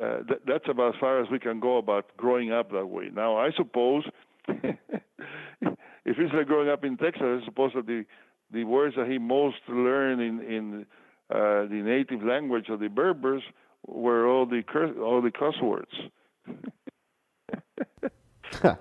[0.00, 3.10] Uh, th- that's about as far as we can go about growing up that way.
[3.12, 4.04] Now, I suppose
[4.48, 8.04] if he's like growing up in Texas, I suppose that the
[8.52, 10.86] the words that he most learned in in
[11.30, 13.42] uh, the native language of the Berbers
[13.86, 15.92] were all the cur- all the cuss words.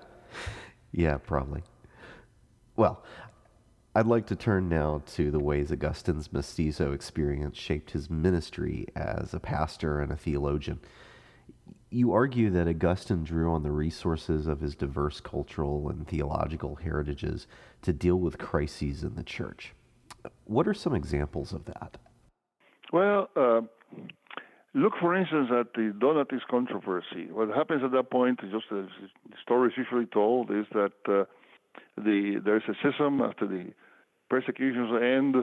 [0.92, 1.64] yeah, probably.
[2.76, 3.04] Well,
[3.94, 9.34] I'd like to turn now to the ways Augustine's mestizo experience shaped his ministry as
[9.34, 10.80] a pastor and a theologian.
[11.92, 17.48] You argue that Augustine drew on the resources of his diverse cultural and theological heritages
[17.82, 19.74] to deal with crises in the church.
[20.46, 21.98] What are some examples of that?
[22.94, 23.62] Well, uh,
[24.76, 27.32] look, for instance, at the Donatist controversy.
[27.32, 28.86] What happens at that point, just as
[29.30, 31.26] the story is usually told, is that uh,
[31.98, 33.74] the there's a schism after the
[34.30, 35.36] persecutions end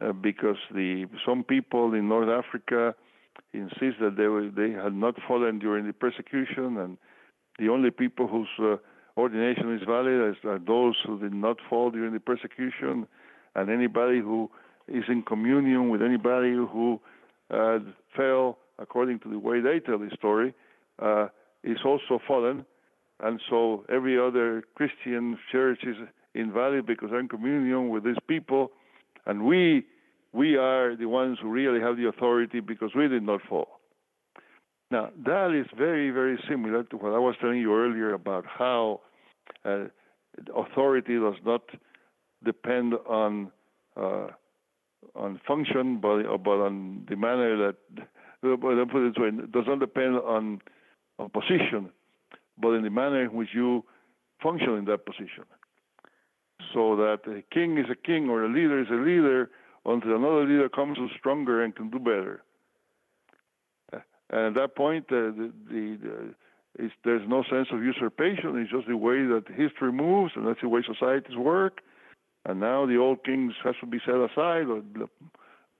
[0.00, 2.94] uh, because the some people in North Africa
[3.56, 6.98] insist that they were, they had not fallen during the persecution, and
[7.58, 8.76] the only people whose uh,
[9.16, 13.06] ordination is valid are those who did not fall during the persecution,
[13.54, 14.50] and anybody who
[14.88, 17.00] is in communion with anybody who
[17.50, 17.78] uh,
[18.16, 20.52] fell according to the way they tell the story
[21.00, 21.28] uh,
[21.64, 22.64] is also fallen,
[23.20, 25.96] and so every other Christian church is
[26.34, 28.70] invalid because they're in communion with these people,
[29.24, 29.86] and we
[30.32, 33.68] we are the ones who really have the authority because we did not fall.
[34.90, 39.00] Now that is very very similar to what I was telling you earlier about how
[39.64, 39.86] uh,
[40.54, 41.62] authority does not
[42.44, 43.50] depend on
[43.96, 44.28] uh,
[45.14, 47.76] on function, but but on the manner that,
[48.42, 50.60] but put it this way, it does not depend on
[51.18, 51.90] on position,
[52.58, 53.84] but in the manner in which you
[54.42, 55.44] function in that position.
[56.74, 59.50] So that a king is a king or a leader is a leader
[59.86, 62.42] until another leader comes who's stronger and can do better.
[64.28, 66.34] And at that point, uh, the, the,
[67.04, 68.58] there's no sense of usurpation.
[68.58, 71.80] It's just the way that history moves, and that's the way societies work.
[72.44, 74.66] And now the old kings has to be set aside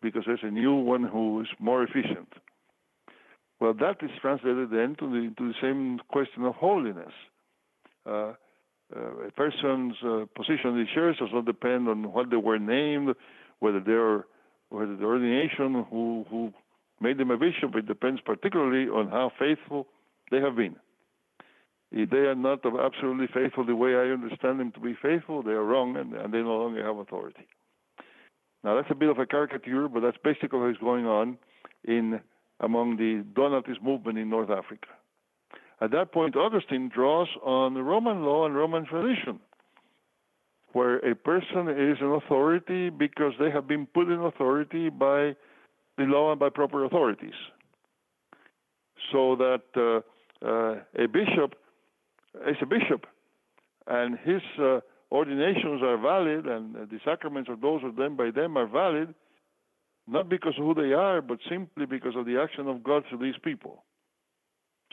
[0.01, 2.33] because there's a new one who is more efficient.
[3.61, 7.13] Well, that is translated then to the, to the same question of holiness.
[8.05, 8.35] Uh,
[8.95, 12.59] uh, a person's uh, position in the church does not depend on what they were
[12.59, 13.15] named,
[13.61, 14.27] whether they're
[14.69, 16.53] whether the ordination who who
[17.01, 17.75] made them a bishop.
[17.75, 19.87] It depends particularly on how faithful
[20.31, 20.77] they have been.
[21.93, 25.53] If they are not absolutely faithful the way I understand them to be faithful, they
[25.53, 27.47] are wrong and, and they no longer have authority.
[28.65, 31.39] Now that's a bit of a caricature, but that's basically what is going on
[31.85, 32.21] in
[32.61, 34.89] among the Donatist movement in North Africa.
[35.81, 39.39] At that point, Augustine draws on Roman law and Roman tradition,
[40.77, 45.35] where a person is an authority because they have been put in authority by
[45.97, 47.39] the law and by proper authorities.
[49.11, 51.55] So that uh, uh, a bishop
[52.47, 53.07] is a bishop,
[53.87, 58.67] and his uh, ordinations are valid, and the sacraments of those ordained by them are
[58.67, 59.15] valid,
[60.07, 63.21] not because of who they are, but simply because of the action of God through
[63.27, 63.83] these people.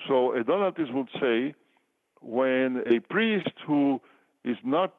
[0.07, 1.55] So a Donatist would say,
[2.21, 3.99] when a priest who
[4.45, 4.93] is not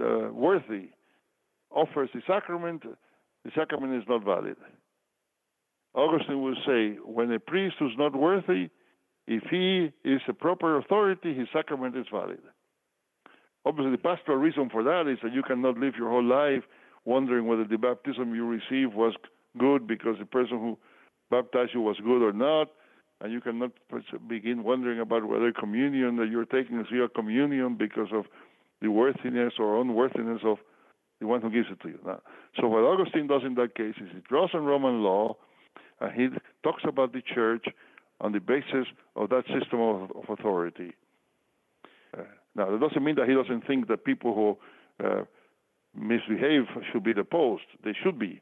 [0.00, 0.88] uh, uh, worthy
[1.70, 2.82] offers the sacrament,
[3.44, 4.56] the sacrament is not valid.
[5.94, 8.70] Augustine would say, when a priest who's not worthy,
[9.26, 12.40] if he is a proper authority, his sacrament is valid.
[13.64, 16.62] Obviously, the pastoral reason for that is that you cannot live your whole life
[17.04, 19.14] wondering whether the baptism you received was
[19.58, 20.78] good because the person who
[21.30, 22.68] baptized you was good or not,
[23.20, 23.72] and you cannot
[24.28, 28.24] begin wondering about whether communion that you're taking is real communion because of
[28.80, 30.58] the worthiness or unworthiness of
[31.20, 31.98] the one who gives it to you.
[32.06, 32.20] Now,
[32.60, 35.36] so what Augustine does in that case is he draws on Roman law,
[36.00, 36.28] and he
[36.62, 37.66] talks about the church
[38.20, 38.86] on the basis
[39.16, 40.92] of that system of, of authority.
[42.16, 42.22] Uh,
[42.54, 45.24] now, that doesn't mean that he doesn't think that people who uh,
[45.94, 47.64] misbehave should be deposed.
[47.84, 48.40] They should be,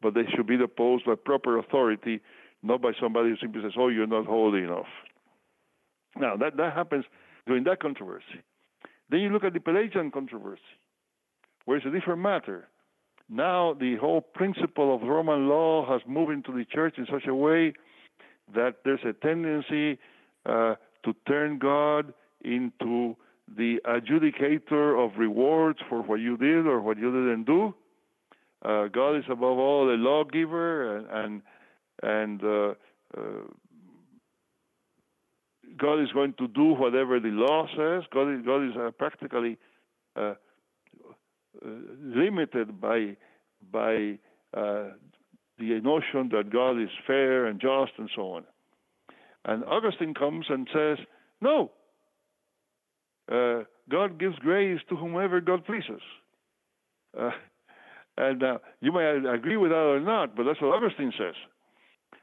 [0.00, 2.20] but they should be deposed by proper authority,
[2.62, 4.86] not by somebody who simply says, "Oh, you're not holy enough."
[6.16, 7.04] Now, that that happens
[7.46, 8.42] during that controversy.
[9.10, 10.60] Then you look at the Pelagian controversy,
[11.64, 12.68] where it's a different matter.
[13.28, 17.34] Now, the whole principle of Roman law has moved into the church in such a
[17.34, 17.72] way
[18.54, 19.98] that there's a tendency
[20.44, 22.12] uh, to turn God
[22.44, 23.16] into
[23.56, 27.74] the adjudicator of rewards for what you did or what you didn't do.
[28.64, 31.42] Uh, God is above all a lawgiver, and and,
[32.02, 32.74] and uh,
[33.16, 33.20] uh,
[35.78, 38.04] God is going to do whatever the law says.
[38.12, 39.58] God is, God is uh, practically
[40.16, 40.34] uh, uh,
[42.00, 43.16] limited by
[43.72, 44.18] by
[45.58, 48.44] the notion that God is fair and just and so on.
[49.44, 50.98] And Augustine comes and says,
[51.40, 51.70] no,
[53.30, 56.00] uh, God gives grace to whomever God pleases.
[57.18, 57.30] Uh,
[58.16, 61.34] and uh, you may agree with that or not, but that's what Augustine says.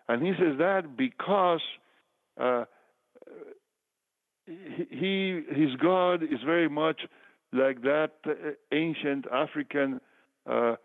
[0.08, 1.62] And he says that because
[2.40, 2.66] uh,
[4.46, 7.02] he his God is very much
[7.52, 8.32] like that uh,
[8.72, 10.02] ancient African
[10.50, 10.76] uh,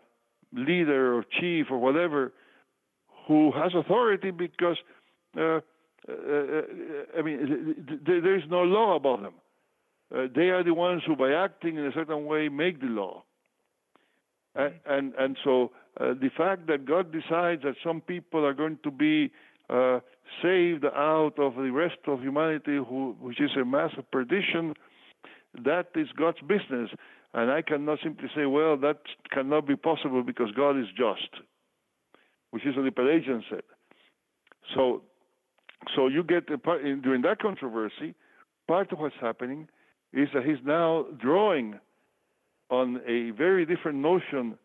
[0.53, 2.31] leader or chief or whatever
[3.27, 4.77] who has authority because
[5.37, 5.59] uh,
[6.07, 9.33] I mean there is no law about them.
[10.13, 13.23] Uh, they are the ones who, by acting in a certain way, make the law.
[14.55, 18.79] And, and, and so uh, the fact that God decides that some people are going
[18.83, 19.31] to be
[19.69, 19.99] uh,
[20.41, 24.73] saved out of the rest of humanity, who, which is a mass of perdition,
[25.63, 26.89] that is God's business.
[27.33, 28.99] And I cannot simply say, well, that
[29.31, 31.29] cannot be possible because God is just,
[32.51, 33.63] which is what the Pelagians said.
[34.75, 35.01] So,
[35.95, 38.15] so you get during that controversy,
[38.67, 39.67] part of what's happening
[40.13, 41.79] is that he's now drawing
[42.69, 44.57] on a very different notion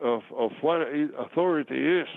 [0.00, 0.80] of, of what
[1.18, 2.08] authority is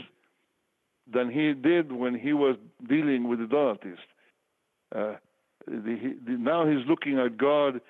[1.11, 2.55] than he did when he was
[2.87, 4.05] dealing with the Donatists.
[4.95, 5.15] Uh,
[5.67, 7.81] the, the, now he's looking at God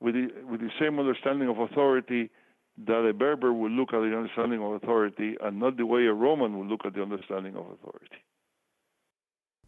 [0.00, 2.30] with the, with the same understanding of authority
[2.86, 6.12] that a Berber would look at the understanding of authority, and not the way a
[6.12, 8.22] Roman would look at the understanding of authority.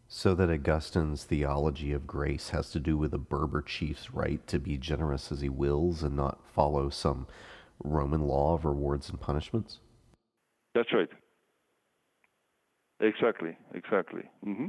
[0.07, 4.59] So that Augustine's theology of grace has to do with a Berber chief's right to
[4.59, 7.27] be generous as he wills and not follow some
[7.83, 9.79] Roman law of rewards and punishments?
[10.75, 11.09] That's right.
[13.01, 14.23] Exactly, exactly.
[14.45, 14.67] Mm-hmm.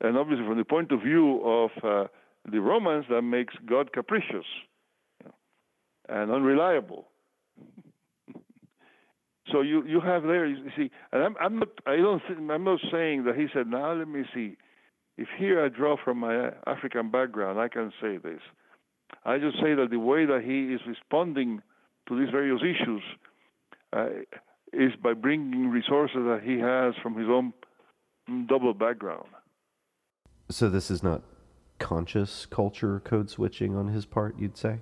[0.00, 2.08] And obviously, from the point of view of uh,
[2.50, 4.46] the Romans, that makes God capricious
[6.08, 7.06] and unreliable.
[9.52, 12.64] So you, you have there, you see, and I'm, I'm not, I don't, think, I'm
[12.64, 14.56] not saying that he said, now let me see,
[15.18, 18.40] if here I draw from my African background, I can say this.
[19.24, 21.60] I just say that the way that he is responding
[22.08, 23.02] to these various issues
[23.92, 24.06] uh,
[24.72, 27.52] is by bringing resources that he has from his own
[28.48, 29.26] double background.
[30.50, 31.22] So this is not
[31.78, 34.80] conscious culture code switching on his part, you'd say?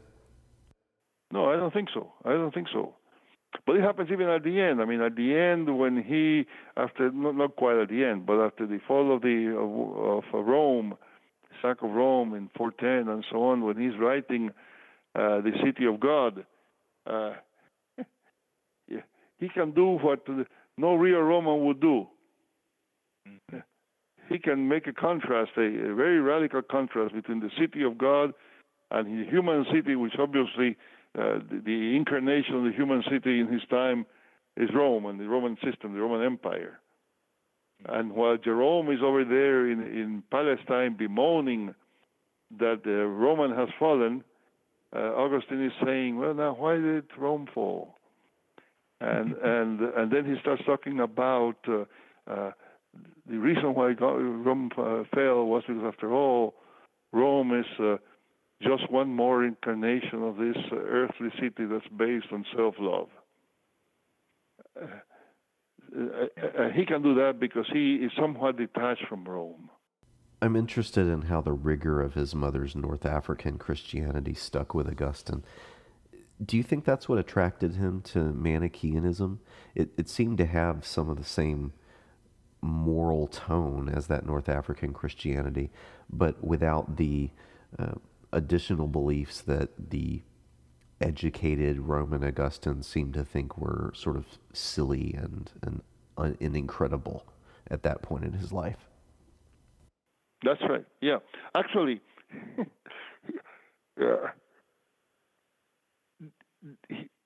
[1.30, 2.12] No, I don't think so.
[2.24, 2.94] I don't think so.
[3.66, 4.80] But it happens even at the end.
[4.82, 8.40] I mean, at the end, when he, after not, not quite at the end, but
[8.44, 10.94] after the fall of the of, of Rome,
[11.62, 14.50] sack of Rome in 410 and so on, when he's writing
[15.14, 16.44] uh, the city of God,
[17.06, 17.34] uh,
[19.38, 20.26] he can do what
[20.76, 22.06] no real Roman would do.
[23.26, 23.58] Mm-hmm.
[24.28, 28.34] He can make a contrast, a, a, very radical contrast between the city of God
[28.90, 30.76] and the human city, which obviously
[31.18, 34.06] uh, the, the, incarnation of the human city in his time
[34.56, 36.80] is Rome and the Roman system, the Roman Empire.
[37.82, 37.94] Mm-hmm.
[37.94, 41.74] And while Jerome is over there in, in Palestine bemoaning
[42.58, 44.24] that the Roman has fallen,
[44.94, 47.97] uh, Augustine is saying, well, now why did Rome fall?
[49.00, 51.84] And and and then he starts talking about uh,
[52.30, 52.50] uh,
[53.28, 56.54] the reason why Rome uh, fell was because, after all,
[57.12, 57.96] Rome is uh,
[58.62, 63.08] just one more incarnation of this uh, earthly city that's based on self-love.
[64.80, 64.86] Uh,
[66.74, 69.70] he can do that because he is somewhat detached from Rome.
[70.40, 75.44] I'm interested in how the rigor of his mother's North African Christianity stuck with Augustine
[76.44, 79.38] do you think that's what attracted him to Manichaeanism?
[79.74, 81.72] It, it seemed to have some of the same
[82.60, 85.70] moral tone as that North African Christianity,
[86.10, 87.30] but without the
[87.78, 87.94] uh,
[88.32, 90.22] additional beliefs that the
[91.00, 95.82] educated Roman Augustine seemed to think were sort of silly and, and,
[96.16, 97.24] and incredible
[97.70, 98.88] at that point in his life.
[100.44, 100.84] That's right.
[101.00, 101.18] Yeah.
[101.54, 102.00] Actually,
[104.00, 104.30] yeah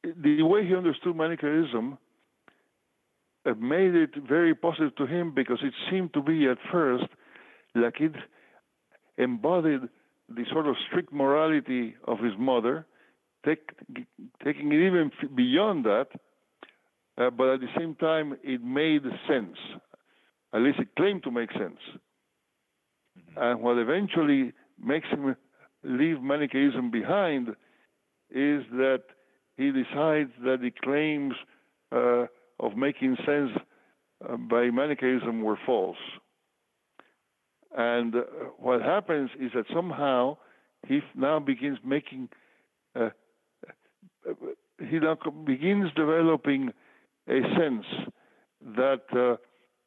[0.02, 1.98] the way he understood Manichaeism
[3.58, 7.04] made it very positive to him because it seemed to be at first
[7.74, 8.12] like it
[9.18, 9.82] embodied
[10.28, 12.86] the sort of strict morality of his mother,
[13.44, 13.70] take,
[14.44, 16.08] taking it even beyond that,
[17.18, 19.56] uh, but at the same time it made sense.
[20.54, 21.78] At least it claimed to make sense.
[23.18, 23.42] Mm-hmm.
[23.42, 24.52] And what eventually
[24.82, 25.34] makes him
[25.82, 27.48] leave Manichaeism behind
[28.30, 29.02] is that
[29.62, 31.34] he decides that the claims
[31.92, 32.26] uh,
[32.58, 33.50] of making sense
[34.28, 35.96] uh, by Manichaeism were false.
[37.76, 38.22] And uh,
[38.58, 40.36] what happens is that somehow
[40.86, 42.28] he now begins making,
[42.98, 43.10] uh,
[44.78, 46.70] he now begins developing
[47.28, 47.86] a sense
[48.76, 49.38] that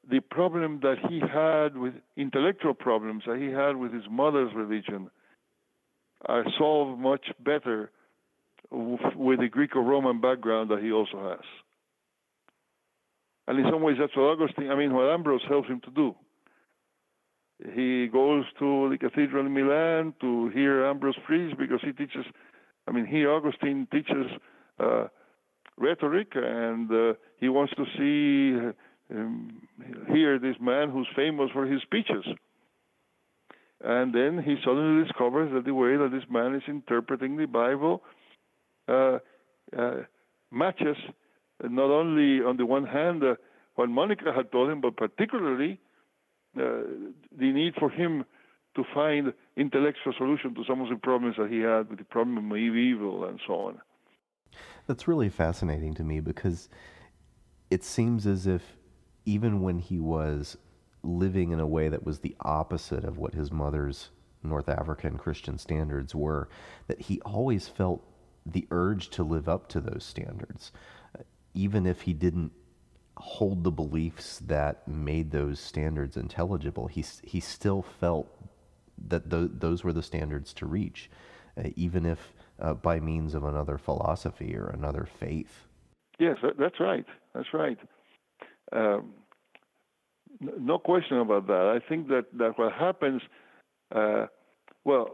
[0.09, 5.09] the problem that he had with intellectual problems that he had with his mother's religion
[6.27, 7.91] are solved much better
[8.71, 11.45] with the Greco-Roman background that he also has.
[13.47, 16.15] And in some ways, that's what Augustine, I mean, what Ambrose helps him to do.
[17.73, 22.25] He goes to the cathedral in Milan to hear Ambrose preach because he teaches,
[22.87, 24.25] I mean, he, Augustine, teaches
[24.79, 25.07] uh,
[25.77, 29.61] rhetoric, and uh, he wants to see, um,
[30.11, 32.25] hear this man who's famous for his speeches.
[33.81, 38.01] And then he suddenly discovers that the way that this man is interpreting the Bible
[38.87, 39.19] Uh,
[39.77, 39.95] uh,
[40.51, 40.97] matches
[41.63, 43.35] not only on the one hand uh,
[43.75, 45.79] what Monica had told him, but particularly
[46.57, 46.83] uh,
[47.37, 48.25] the need for him
[48.75, 52.51] to find intellectual solution to some of the problems that he had with the problem
[52.51, 53.81] of evil and so on.
[54.87, 56.69] That's really fascinating to me because
[57.71, 58.61] it seems as if
[59.25, 60.57] even when he was
[61.03, 64.09] living in a way that was the opposite of what his mother's
[64.43, 66.49] North African Christian standards were,
[66.87, 68.03] that he always felt
[68.45, 70.71] the urge to live up to those standards,
[71.53, 72.51] even if he didn't
[73.17, 76.87] hold the beliefs that made those standards intelligible.
[76.87, 78.27] He he still felt
[79.07, 81.09] that th- those were the standards to reach,
[81.57, 85.67] uh, even if uh, by means of another philosophy or another faith.
[86.19, 87.05] Yes, that's right.
[87.33, 87.77] That's right.
[88.71, 89.13] Um,
[90.39, 91.81] no question about that.
[91.81, 93.21] I think that, that what happens,
[93.93, 94.27] uh,
[94.83, 95.09] well,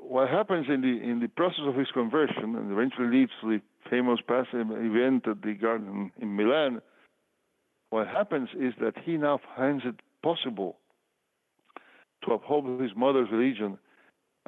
[0.00, 3.60] what happens in the in the process of his conversion and eventually leads to the
[3.90, 6.80] famous passive event at the garden in Milan,
[7.90, 10.76] what happens is that he now finds it possible
[12.24, 13.78] to uphold his mother's religion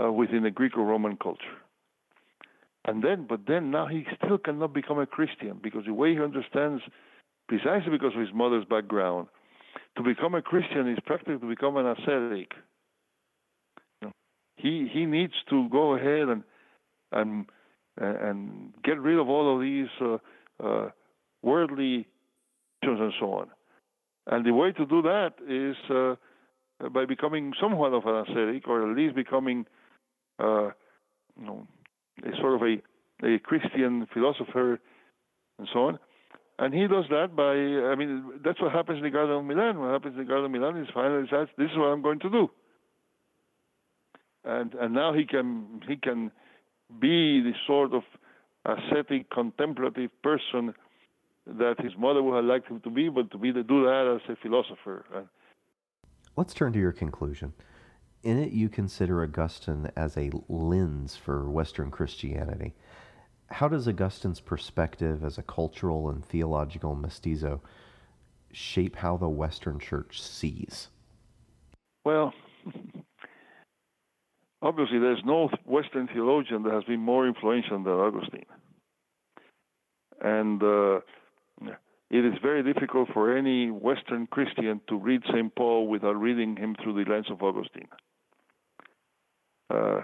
[0.02, 1.58] uh, within the Greek or Roman culture.
[2.84, 6.20] And then, but then now he still cannot become a Christian because the way he
[6.20, 6.82] understands,
[7.48, 9.28] precisely because of his mother's background,
[9.96, 12.52] to become a Christian is practically to become an ascetic.
[14.62, 16.42] He he needs to go ahead and
[17.12, 17.46] and
[17.96, 20.18] and get rid of all of these uh,
[20.64, 20.90] uh,
[21.42, 22.06] worldly
[22.82, 23.48] and so on.
[24.26, 28.90] And the way to do that is uh, by becoming somewhat of an ascetic, or
[28.90, 29.66] at least becoming,
[30.38, 30.70] uh,
[31.38, 31.66] you know,
[32.22, 34.80] a sort of a, a Christian philosopher
[35.58, 35.98] and so on.
[36.58, 39.78] And he does that by, I mean, that's what happens in the Garden of Milan.
[39.78, 42.20] What happens in the Garden of Milan is finally says, "This is what I'm going
[42.20, 42.50] to do."
[44.44, 46.30] And and now he can he can
[46.98, 48.02] be the sort of
[48.64, 50.74] ascetic, contemplative person
[51.46, 54.20] that his mother would have liked him to be, but to be to do that
[54.20, 55.04] as a philosopher.
[56.36, 57.52] Let's turn to your conclusion.
[58.22, 62.74] In it, you consider Augustine as a lens for Western Christianity.
[63.50, 67.62] How does Augustine's perspective as a cultural and theological mestizo
[68.52, 70.88] shape how the Western Church sees?
[72.04, 72.32] Well,
[74.62, 78.46] obviously, there's no Western theologian that has been more influential than Augustine.
[80.20, 81.00] And uh,
[82.10, 85.54] it is very difficult for any Western Christian to read St.
[85.54, 87.88] Paul without reading him through the lens of Augustine.
[89.72, 90.00] Uh,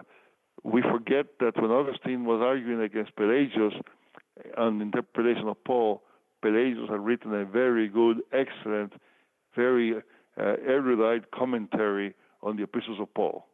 [0.62, 3.74] we forget that when Augustine was arguing against Pelagius
[4.56, 6.02] on the interpretation of Paul,
[6.42, 8.92] Pelagius had written a very good, excellent,
[9.54, 10.00] very uh,
[10.66, 13.46] erudite commentary on the epistles of Paul.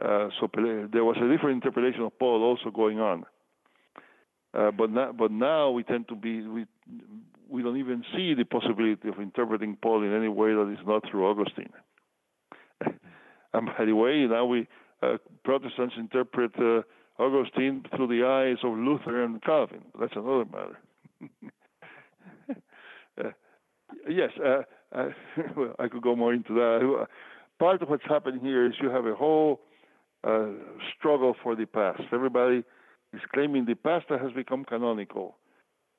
[0.00, 0.48] Uh, so
[0.92, 3.24] there was a different interpretation of Paul also going on.
[4.54, 6.66] Uh, but but now we tend to be we
[7.48, 11.02] we don't even see the possibility of interpreting Paul in any way that is not
[11.10, 11.72] through Augustine.
[12.80, 14.68] and by the way, now we
[15.02, 16.82] uh, Protestants interpret uh,
[17.22, 19.82] Augustine through the eyes of Luther and Calvin.
[19.98, 20.78] That's another matter.
[23.20, 23.30] Uh,
[24.08, 24.30] yes,
[25.56, 27.06] well, I could go more into that.
[27.58, 29.60] Part of what's happening here is you have a whole
[30.98, 32.02] struggle for the past.
[32.12, 32.64] Everybody
[33.12, 35.36] is claiming the past has become canonical.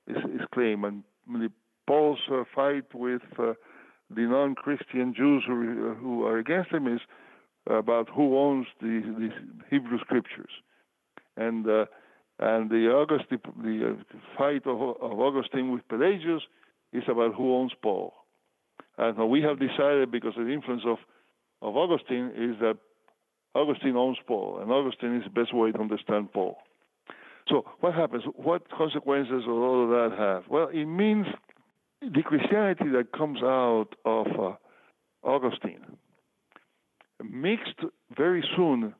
[0.08, 1.52] Is, is claim and the
[1.88, 3.54] Paul's uh, fight with uh,
[4.10, 7.02] the non-Christian Jews who, uh, who are against him is
[7.68, 9.30] about who owns the, the
[9.70, 10.52] Hebrew scriptures,
[11.38, 11.86] and uh,
[12.40, 16.42] and the August the, the uh, fight of, of Augustine with Pelagius
[16.94, 18.14] is about who owns Paul,
[18.98, 20.98] and we have decided because of the influence of
[21.62, 22.78] of Augustine is that
[23.60, 26.58] Augustine owns Paul, and Augustine is the best way to understand Paul.
[27.50, 28.24] So what happens?
[28.36, 30.44] What consequences will all of that have?
[30.50, 31.26] Well, it means
[32.02, 34.56] the Christianity that comes out of uh,
[35.24, 35.98] Augustine
[37.22, 37.82] mixed
[38.16, 38.94] very soon,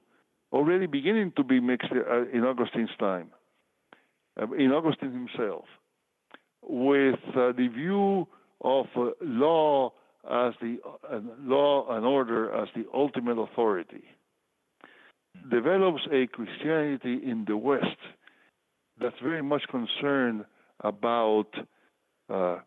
[0.52, 3.30] already beginning to be mixed uh, in Augustine's time,
[4.42, 5.66] uh, in Augustine himself,
[6.62, 8.28] with uh, the view
[8.62, 8.88] of
[9.22, 9.94] law
[10.30, 10.78] as the
[11.40, 14.04] law and order as the ultimate authority,
[15.50, 17.86] develops a Christianity in the West
[19.00, 20.46] that's very much concerned
[20.82, 21.48] about
[22.30, 22.58] uh,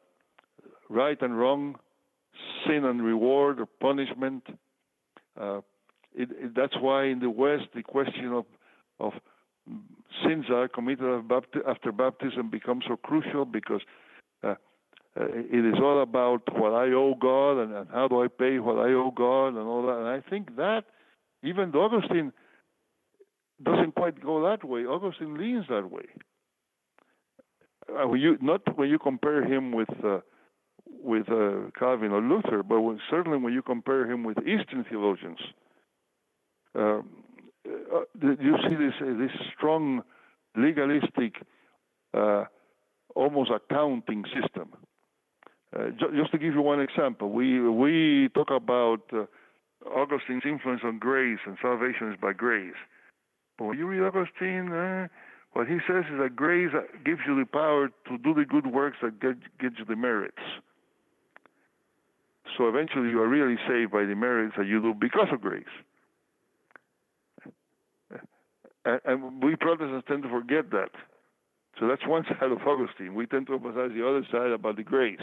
[0.89, 1.77] right and wrong,
[2.67, 4.45] sin and reward or punishment.
[5.41, 5.59] Uh,
[6.15, 8.45] it, it, that's why in the West the question of
[9.01, 9.13] of
[10.25, 11.25] sins are committed
[11.67, 13.81] after baptism becomes so crucial because
[14.45, 14.55] uh,
[15.15, 18.59] uh, it is all about what I owe God and, and, how do I pay
[18.59, 19.99] what I owe God and all that.
[19.99, 20.85] And I think that
[21.43, 22.33] even though Augustine
[23.65, 24.85] doesn't quite go that way.
[24.85, 26.05] Augustine leans that way.
[27.89, 30.21] Uh, you not when you compare him with uh,
[30.87, 35.39] with uh, Calvin or Luther, but when, certainly when you compare him with Eastern theologians,
[36.75, 37.09] um,
[37.67, 40.03] uh, you see this uh, this strong
[40.57, 41.35] legalistic,
[42.15, 42.45] uh,
[43.15, 44.69] almost accounting system.
[46.19, 49.03] just to give you one example, we we talk about
[49.87, 52.75] Augustine's influence on grace and salvation is by grace.
[53.67, 55.09] When you read Augustine, uh,
[55.53, 56.71] what he says is that grace
[57.05, 60.43] gives you the power to do the good works that get, you the merits.
[62.57, 65.65] So eventually you are really saved by the merits that you do because of grace.
[68.85, 70.91] And, we Protestants tend to forget that.
[71.79, 73.15] So that's one side of Augustine.
[73.15, 75.21] We tend to emphasize the other side about the grace.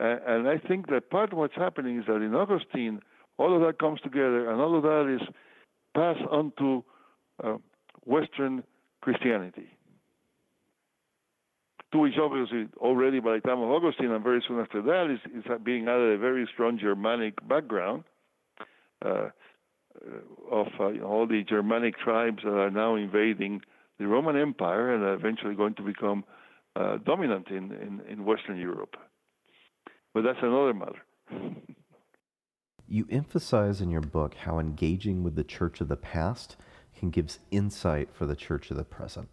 [0.00, 3.00] And, and I think that part of what's happening is that in Augustine,
[3.36, 5.28] all of that comes together, and all of that is
[5.94, 6.82] passed on to
[7.42, 7.56] uh,
[8.04, 8.62] Western
[9.00, 9.68] Christianity.
[11.92, 15.20] To which obviously already by the time of Augustine and very soon after that is,
[15.32, 18.04] is being added a very strong Germanic background
[19.04, 19.30] uh, uh
[20.50, 23.60] of uh, all the Germanic tribes that are now invading
[23.98, 26.24] the Roman Empire and are eventually going to become
[26.76, 28.96] uh, dominant in, in, in Western Europe.
[30.12, 31.02] but that's another matter.
[32.88, 36.56] You emphasize in your book how engaging with the church of the past
[36.98, 39.28] can give insight for the church of the present.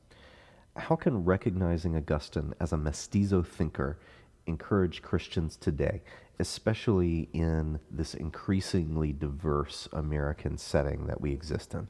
[0.75, 3.97] How can recognizing Augustine as a mestizo thinker
[4.45, 6.01] encourage Christians today,
[6.39, 11.87] especially in this increasingly diverse American setting that we exist in?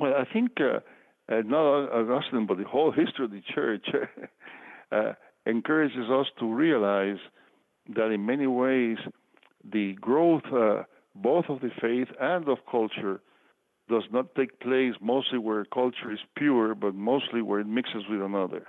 [0.00, 0.80] Well, I think uh,
[1.32, 3.86] uh, not Augustine, but the whole history of the church
[4.92, 5.12] uh,
[5.46, 7.18] encourages us to realize
[7.94, 8.98] that in many ways
[9.64, 10.82] the growth uh,
[11.14, 13.20] both of the faith and of culture
[13.88, 18.20] does not take place mostly where culture is pure, but mostly where it mixes with
[18.20, 18.66] another.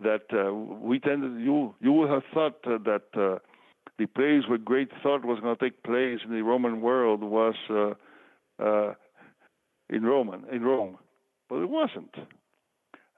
[0.00, 3.38] That uh, we tended, you you would have thought uh, that uh,
[3.98, 7.54] the place where great thought was going to take place in the Roman world was
[7.68, 7.94] uh,
[8.62, 8.94] uh,
[9.90, 10.98] in Roman in Rome,
[11.48, 12.14] but it wasn't.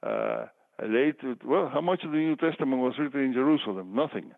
[0.03, 0.47] Uh,
[0.83, 3.95] later, well, how much of the New Testament was written in Jerusalem?
[3.95, 4.33] Nothing.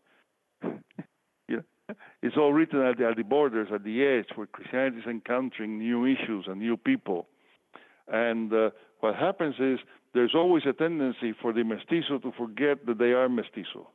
[2.22, 5.78] It's all written at the, at the borders, at the edge, where Christianity is encountering
[5.78, 7.26] new issues and new people.
[8.08, 8.70] And uh,
[9.00, 9.78] what happens is
[10.14, 13.88] there's always a tendency for the mestizo to forget that they are mestizo.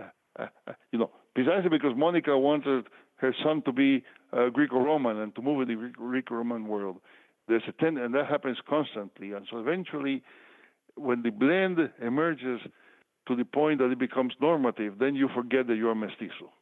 [0.00, 5.34] Uh, uh, you know, precisely because Monica wanted her son to be uh, Greco-Roman and
[5.34, 6.98] to move in the Greco-Roman world.
[7.48, 9.32] There's a ten, and that happens constantly.
[9.32, 10.22] And so eventually,
[10.96, 12.60] when the blend emerges
[13.26, 16.52] to the point that it becomes normative, then you forget that you are mestizo.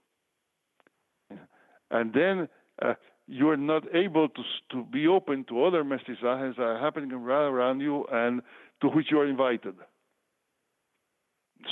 [1.91, 2.49] And then
[2.81, 2.95] uh,
[3.27, 7.81] you are not able to, to be open to other mestizajes that are happening around
[7.81, 8.43] you and
[8.81, 9.75] to which you are invited.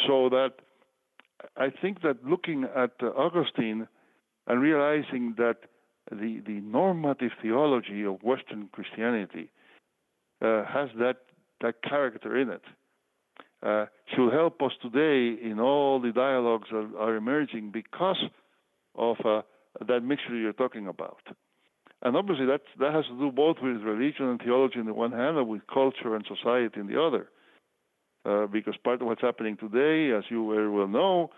[0.07, 0.53] So that
[1.57, 3.89] I think that looking at Augustine
[4.47, 5.57] and realizing that
[6.11, 9.51] the, the normative theology of Western Christianity
[10.43, 11.17] uh, has that,
[11.61, 12.63] that character in it
[13.63, 18.23] uh, should help us today in all the dialogues that are emerging because
[18.95, 19.43] of uh,
[19.87, 21.21] that mixture you're talking about.
[22.03, 25.13] And obviously, that that has to do both with religion and theology on the one
[25.13, 27.29] hand, and with culture and society on the other.
[28.25, 31.31] Uh, because part of what's happening today, as you very well know,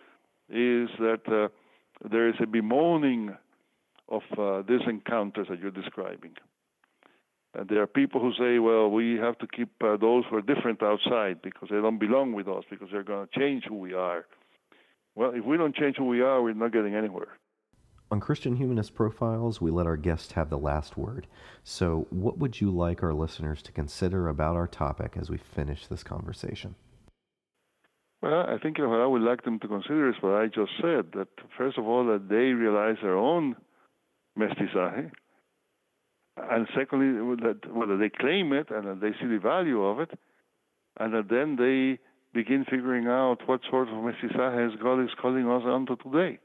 [0.49, 1.49] is that uh,
[2.09, 3.37] there is a bemoaning
[4.09, 6.35] of uh, these encounters that you're describing.
[7.55, 10.43] And there are people who say, well, we have to keep uh, those who are
[10.43, 13.93] different outside because they don't belong with us, because they're going to change who we
[13.93, 14.25] are.
[15.15, 17.39] Well, if we don't change who we are, we're not getting anywhere.
[18.11, 21.27] On Christian Humanist Profiles, we let our guests have the last word.
[21.65, 25.87] So, what would you like our listeners to consider about our topic as we finish
[25.87, 26.75] this conversation?
[28.21, 31.13] Well, I think what I would like them to consider is what I just said
[31.15, 33.57] that, first of all, that they realize their own
[34.39, 35.11] mestizaje,
[36.37, 40.11] and secondly, that whether they claim it and that they see the value of it,
[40.99, 41.99] and that then they
[42.33, 46.39] begin figuring out what sort of mestizaje God is calling us onto today.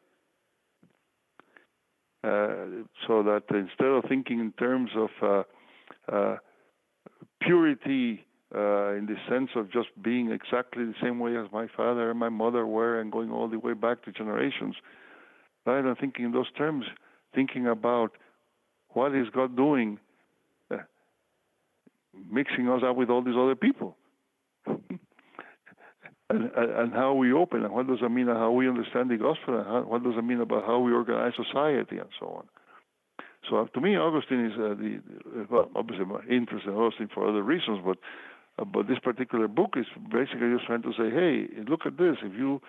[2.24, 6.36] Uh, so that instead of thinking in terms of uh, uh,
[7.42, 12.10] purity uh, in the sense of just being exactly the same way as my father
[12.10, 14.76] and my mother were and going all the way back to generations,
[15.66, 16.86] rather than thinking in those terms,
[17.34, 18.12] thinking about
[18.98, 20.00] what is God doing,
[20.72, 20.78] uh,
[22.32, 23.96] mixing us up with all these other people?
[24.66, 24.90] and,
[26.32, 29.60] and, how we open, and what does that mean, and how we understand the gospel,
[29.60, 32.46] and how, what does it mean about how we organize society, and so on.
[33.48, 35.00] So uh, to me, Augustine is uh, the,
[35.48, 37.98] well, obviously my interest in Augustine for other reasons, but
[38.60, 42.18] uh, but this particular book is basically just trying to say, hey, look at this.
[42.24, 42.62] If you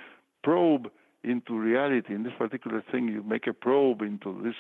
[0.45, 0.89] probe
[1.25, 4.55] into reality in this particular thing, you make a probe into this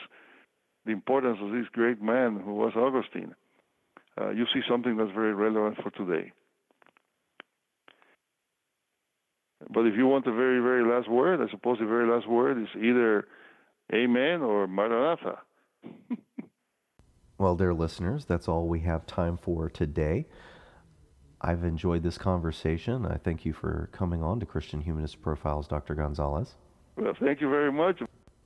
[0.88, 3.34] the importance of this great man who was Augustine,
[4.18, 6.32] uh, you see something that's very relevant for today.
[9.70, 12.56] But if you want the very, very last word, I suppose the very last word
[12.62, 13.28] is either
[13.92, 15.40] Amen or Maranatha.
[17.38, 20.24] well, dear listeners, that's all we have time for today.
[21.42, 23.04] I've enjoyed this conversation.
[23.04, 25.94] I thank you for coming on to Christian Humanist Profiles, Dr.
[25.94, 26.54] Gonzalez.
[26.96, 28.00] Well, thank you very much.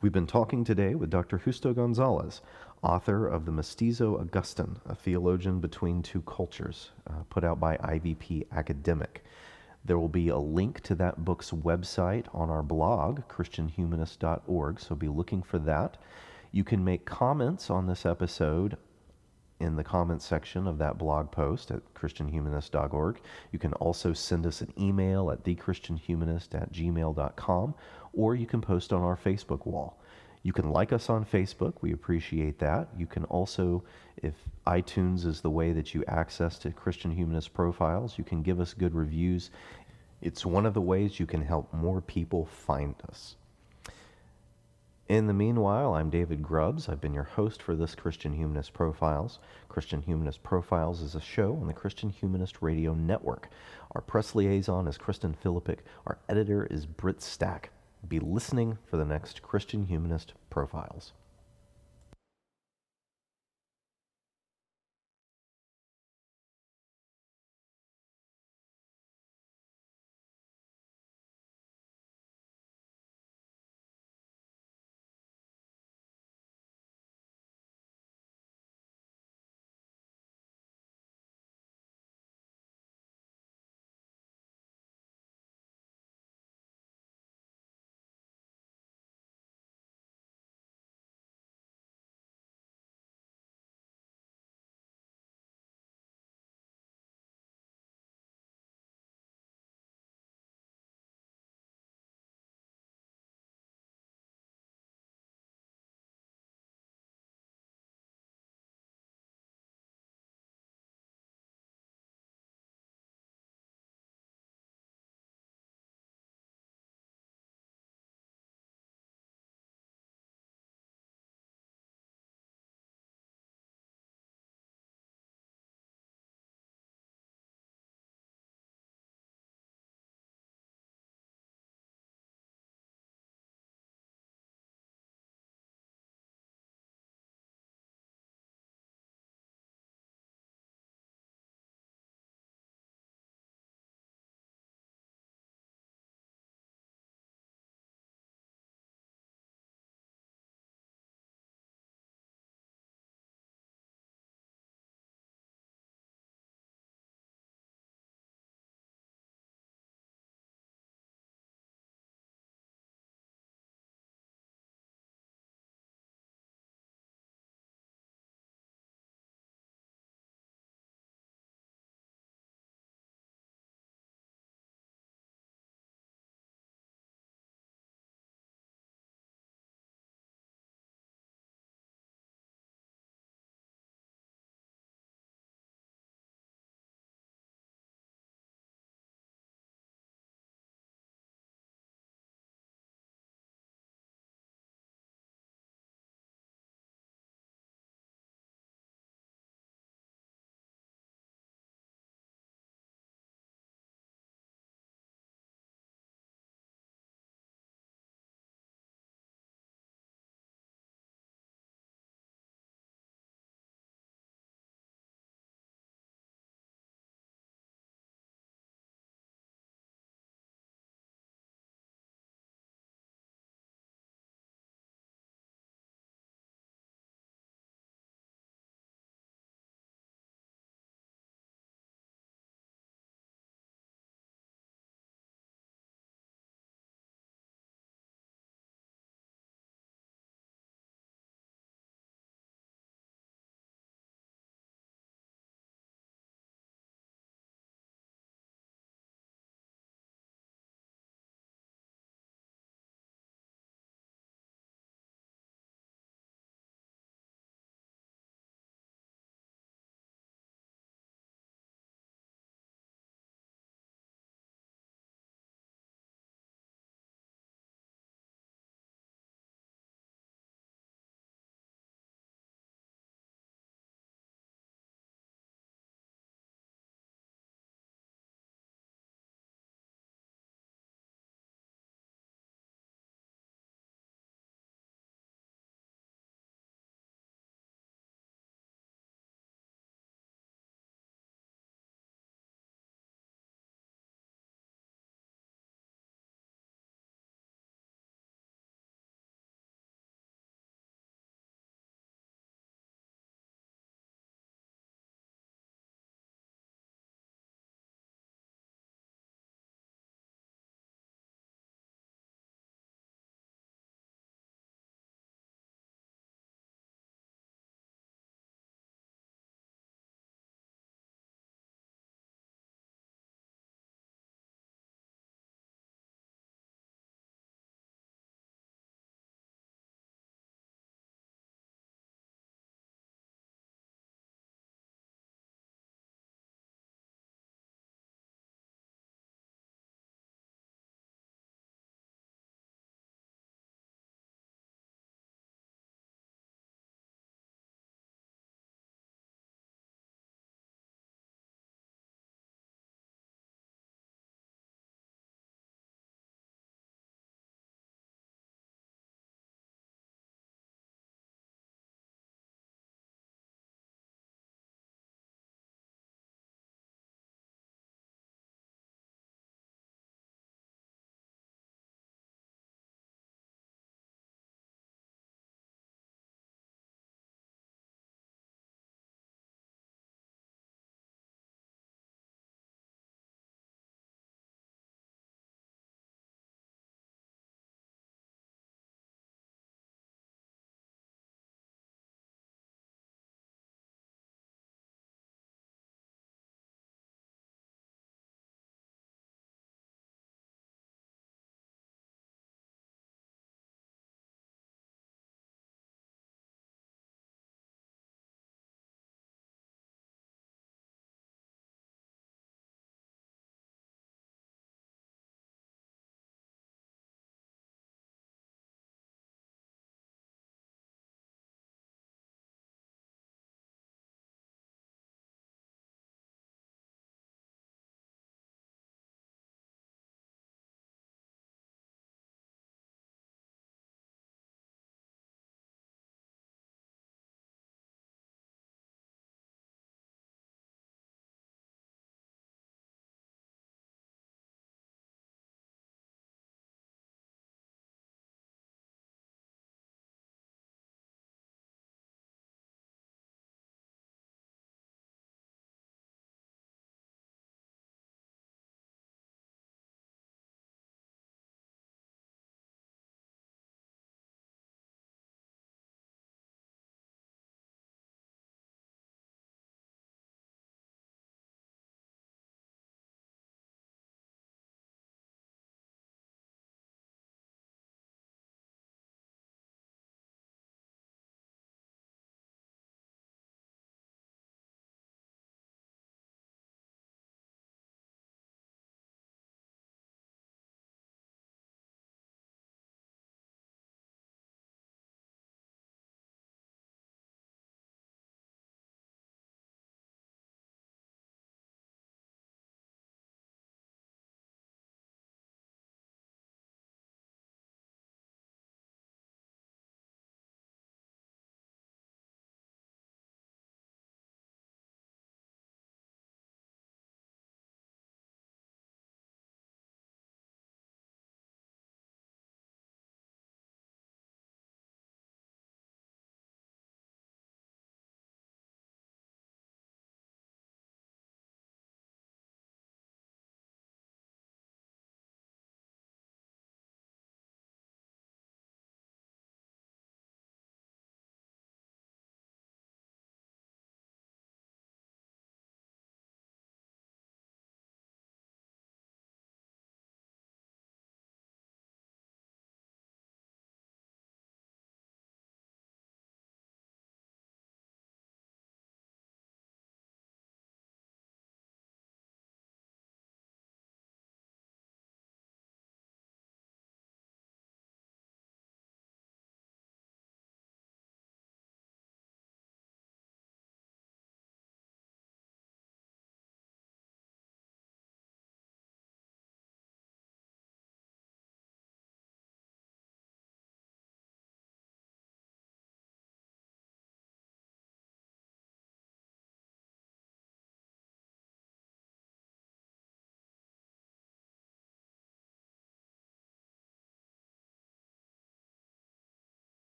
[0.00, 1.38] We've been talking today with Dr.
[1.38, 2.40] Justo Gonzalez,
[2.82, 8.46] author of The Mestizo Augustine, a theologian between two cultures, uh, put out by IVP
[8.52, 9.24] Academic.
[9.84, 15.08] There will be a link to that book's website on our blog, ChristianHumanist.org, so be
[15.08, 15.96] looking for that.
[16.52, 18.76] You can make comments on this episode
[19.60, 23.20] in the comments section of that blog post at christianhumanist.org.
[23.50, 27.74] You can also send us an email at thechristianhumanist at gmail.com
[28.12, 29.98] or you can post on our Facebook wall.
[30.42, 31.74] You can like us on Facebook.
[31.80, 32.88] We appreciate that.
[32.96, 33.82] You can also,
[34.22, 34.34] if
[34.66, 38.72] iTunes is the way that you access to Christian Humanist profiles, you can give us
[38.72, 39.50] good reviews.
[40.22, 43.36] It's one of the ways you can help more people find us.
[45.08, 46.88] In the meanwhile, I'm David Grubbs.
[46.88, 49.38] I've been your host for this Christian Humanist Profiles.
[49.68, 53.48] Christian Humanist Profiles is a show on the Christian Humanist Radio Network.
[53.92, 55.78] Our press liaison is Kristen Philippic.
[56.06, 57.70] Our editor is Britt Stack.
[58.06, 61.12] Be listening for the next Christian Humanist Profiles.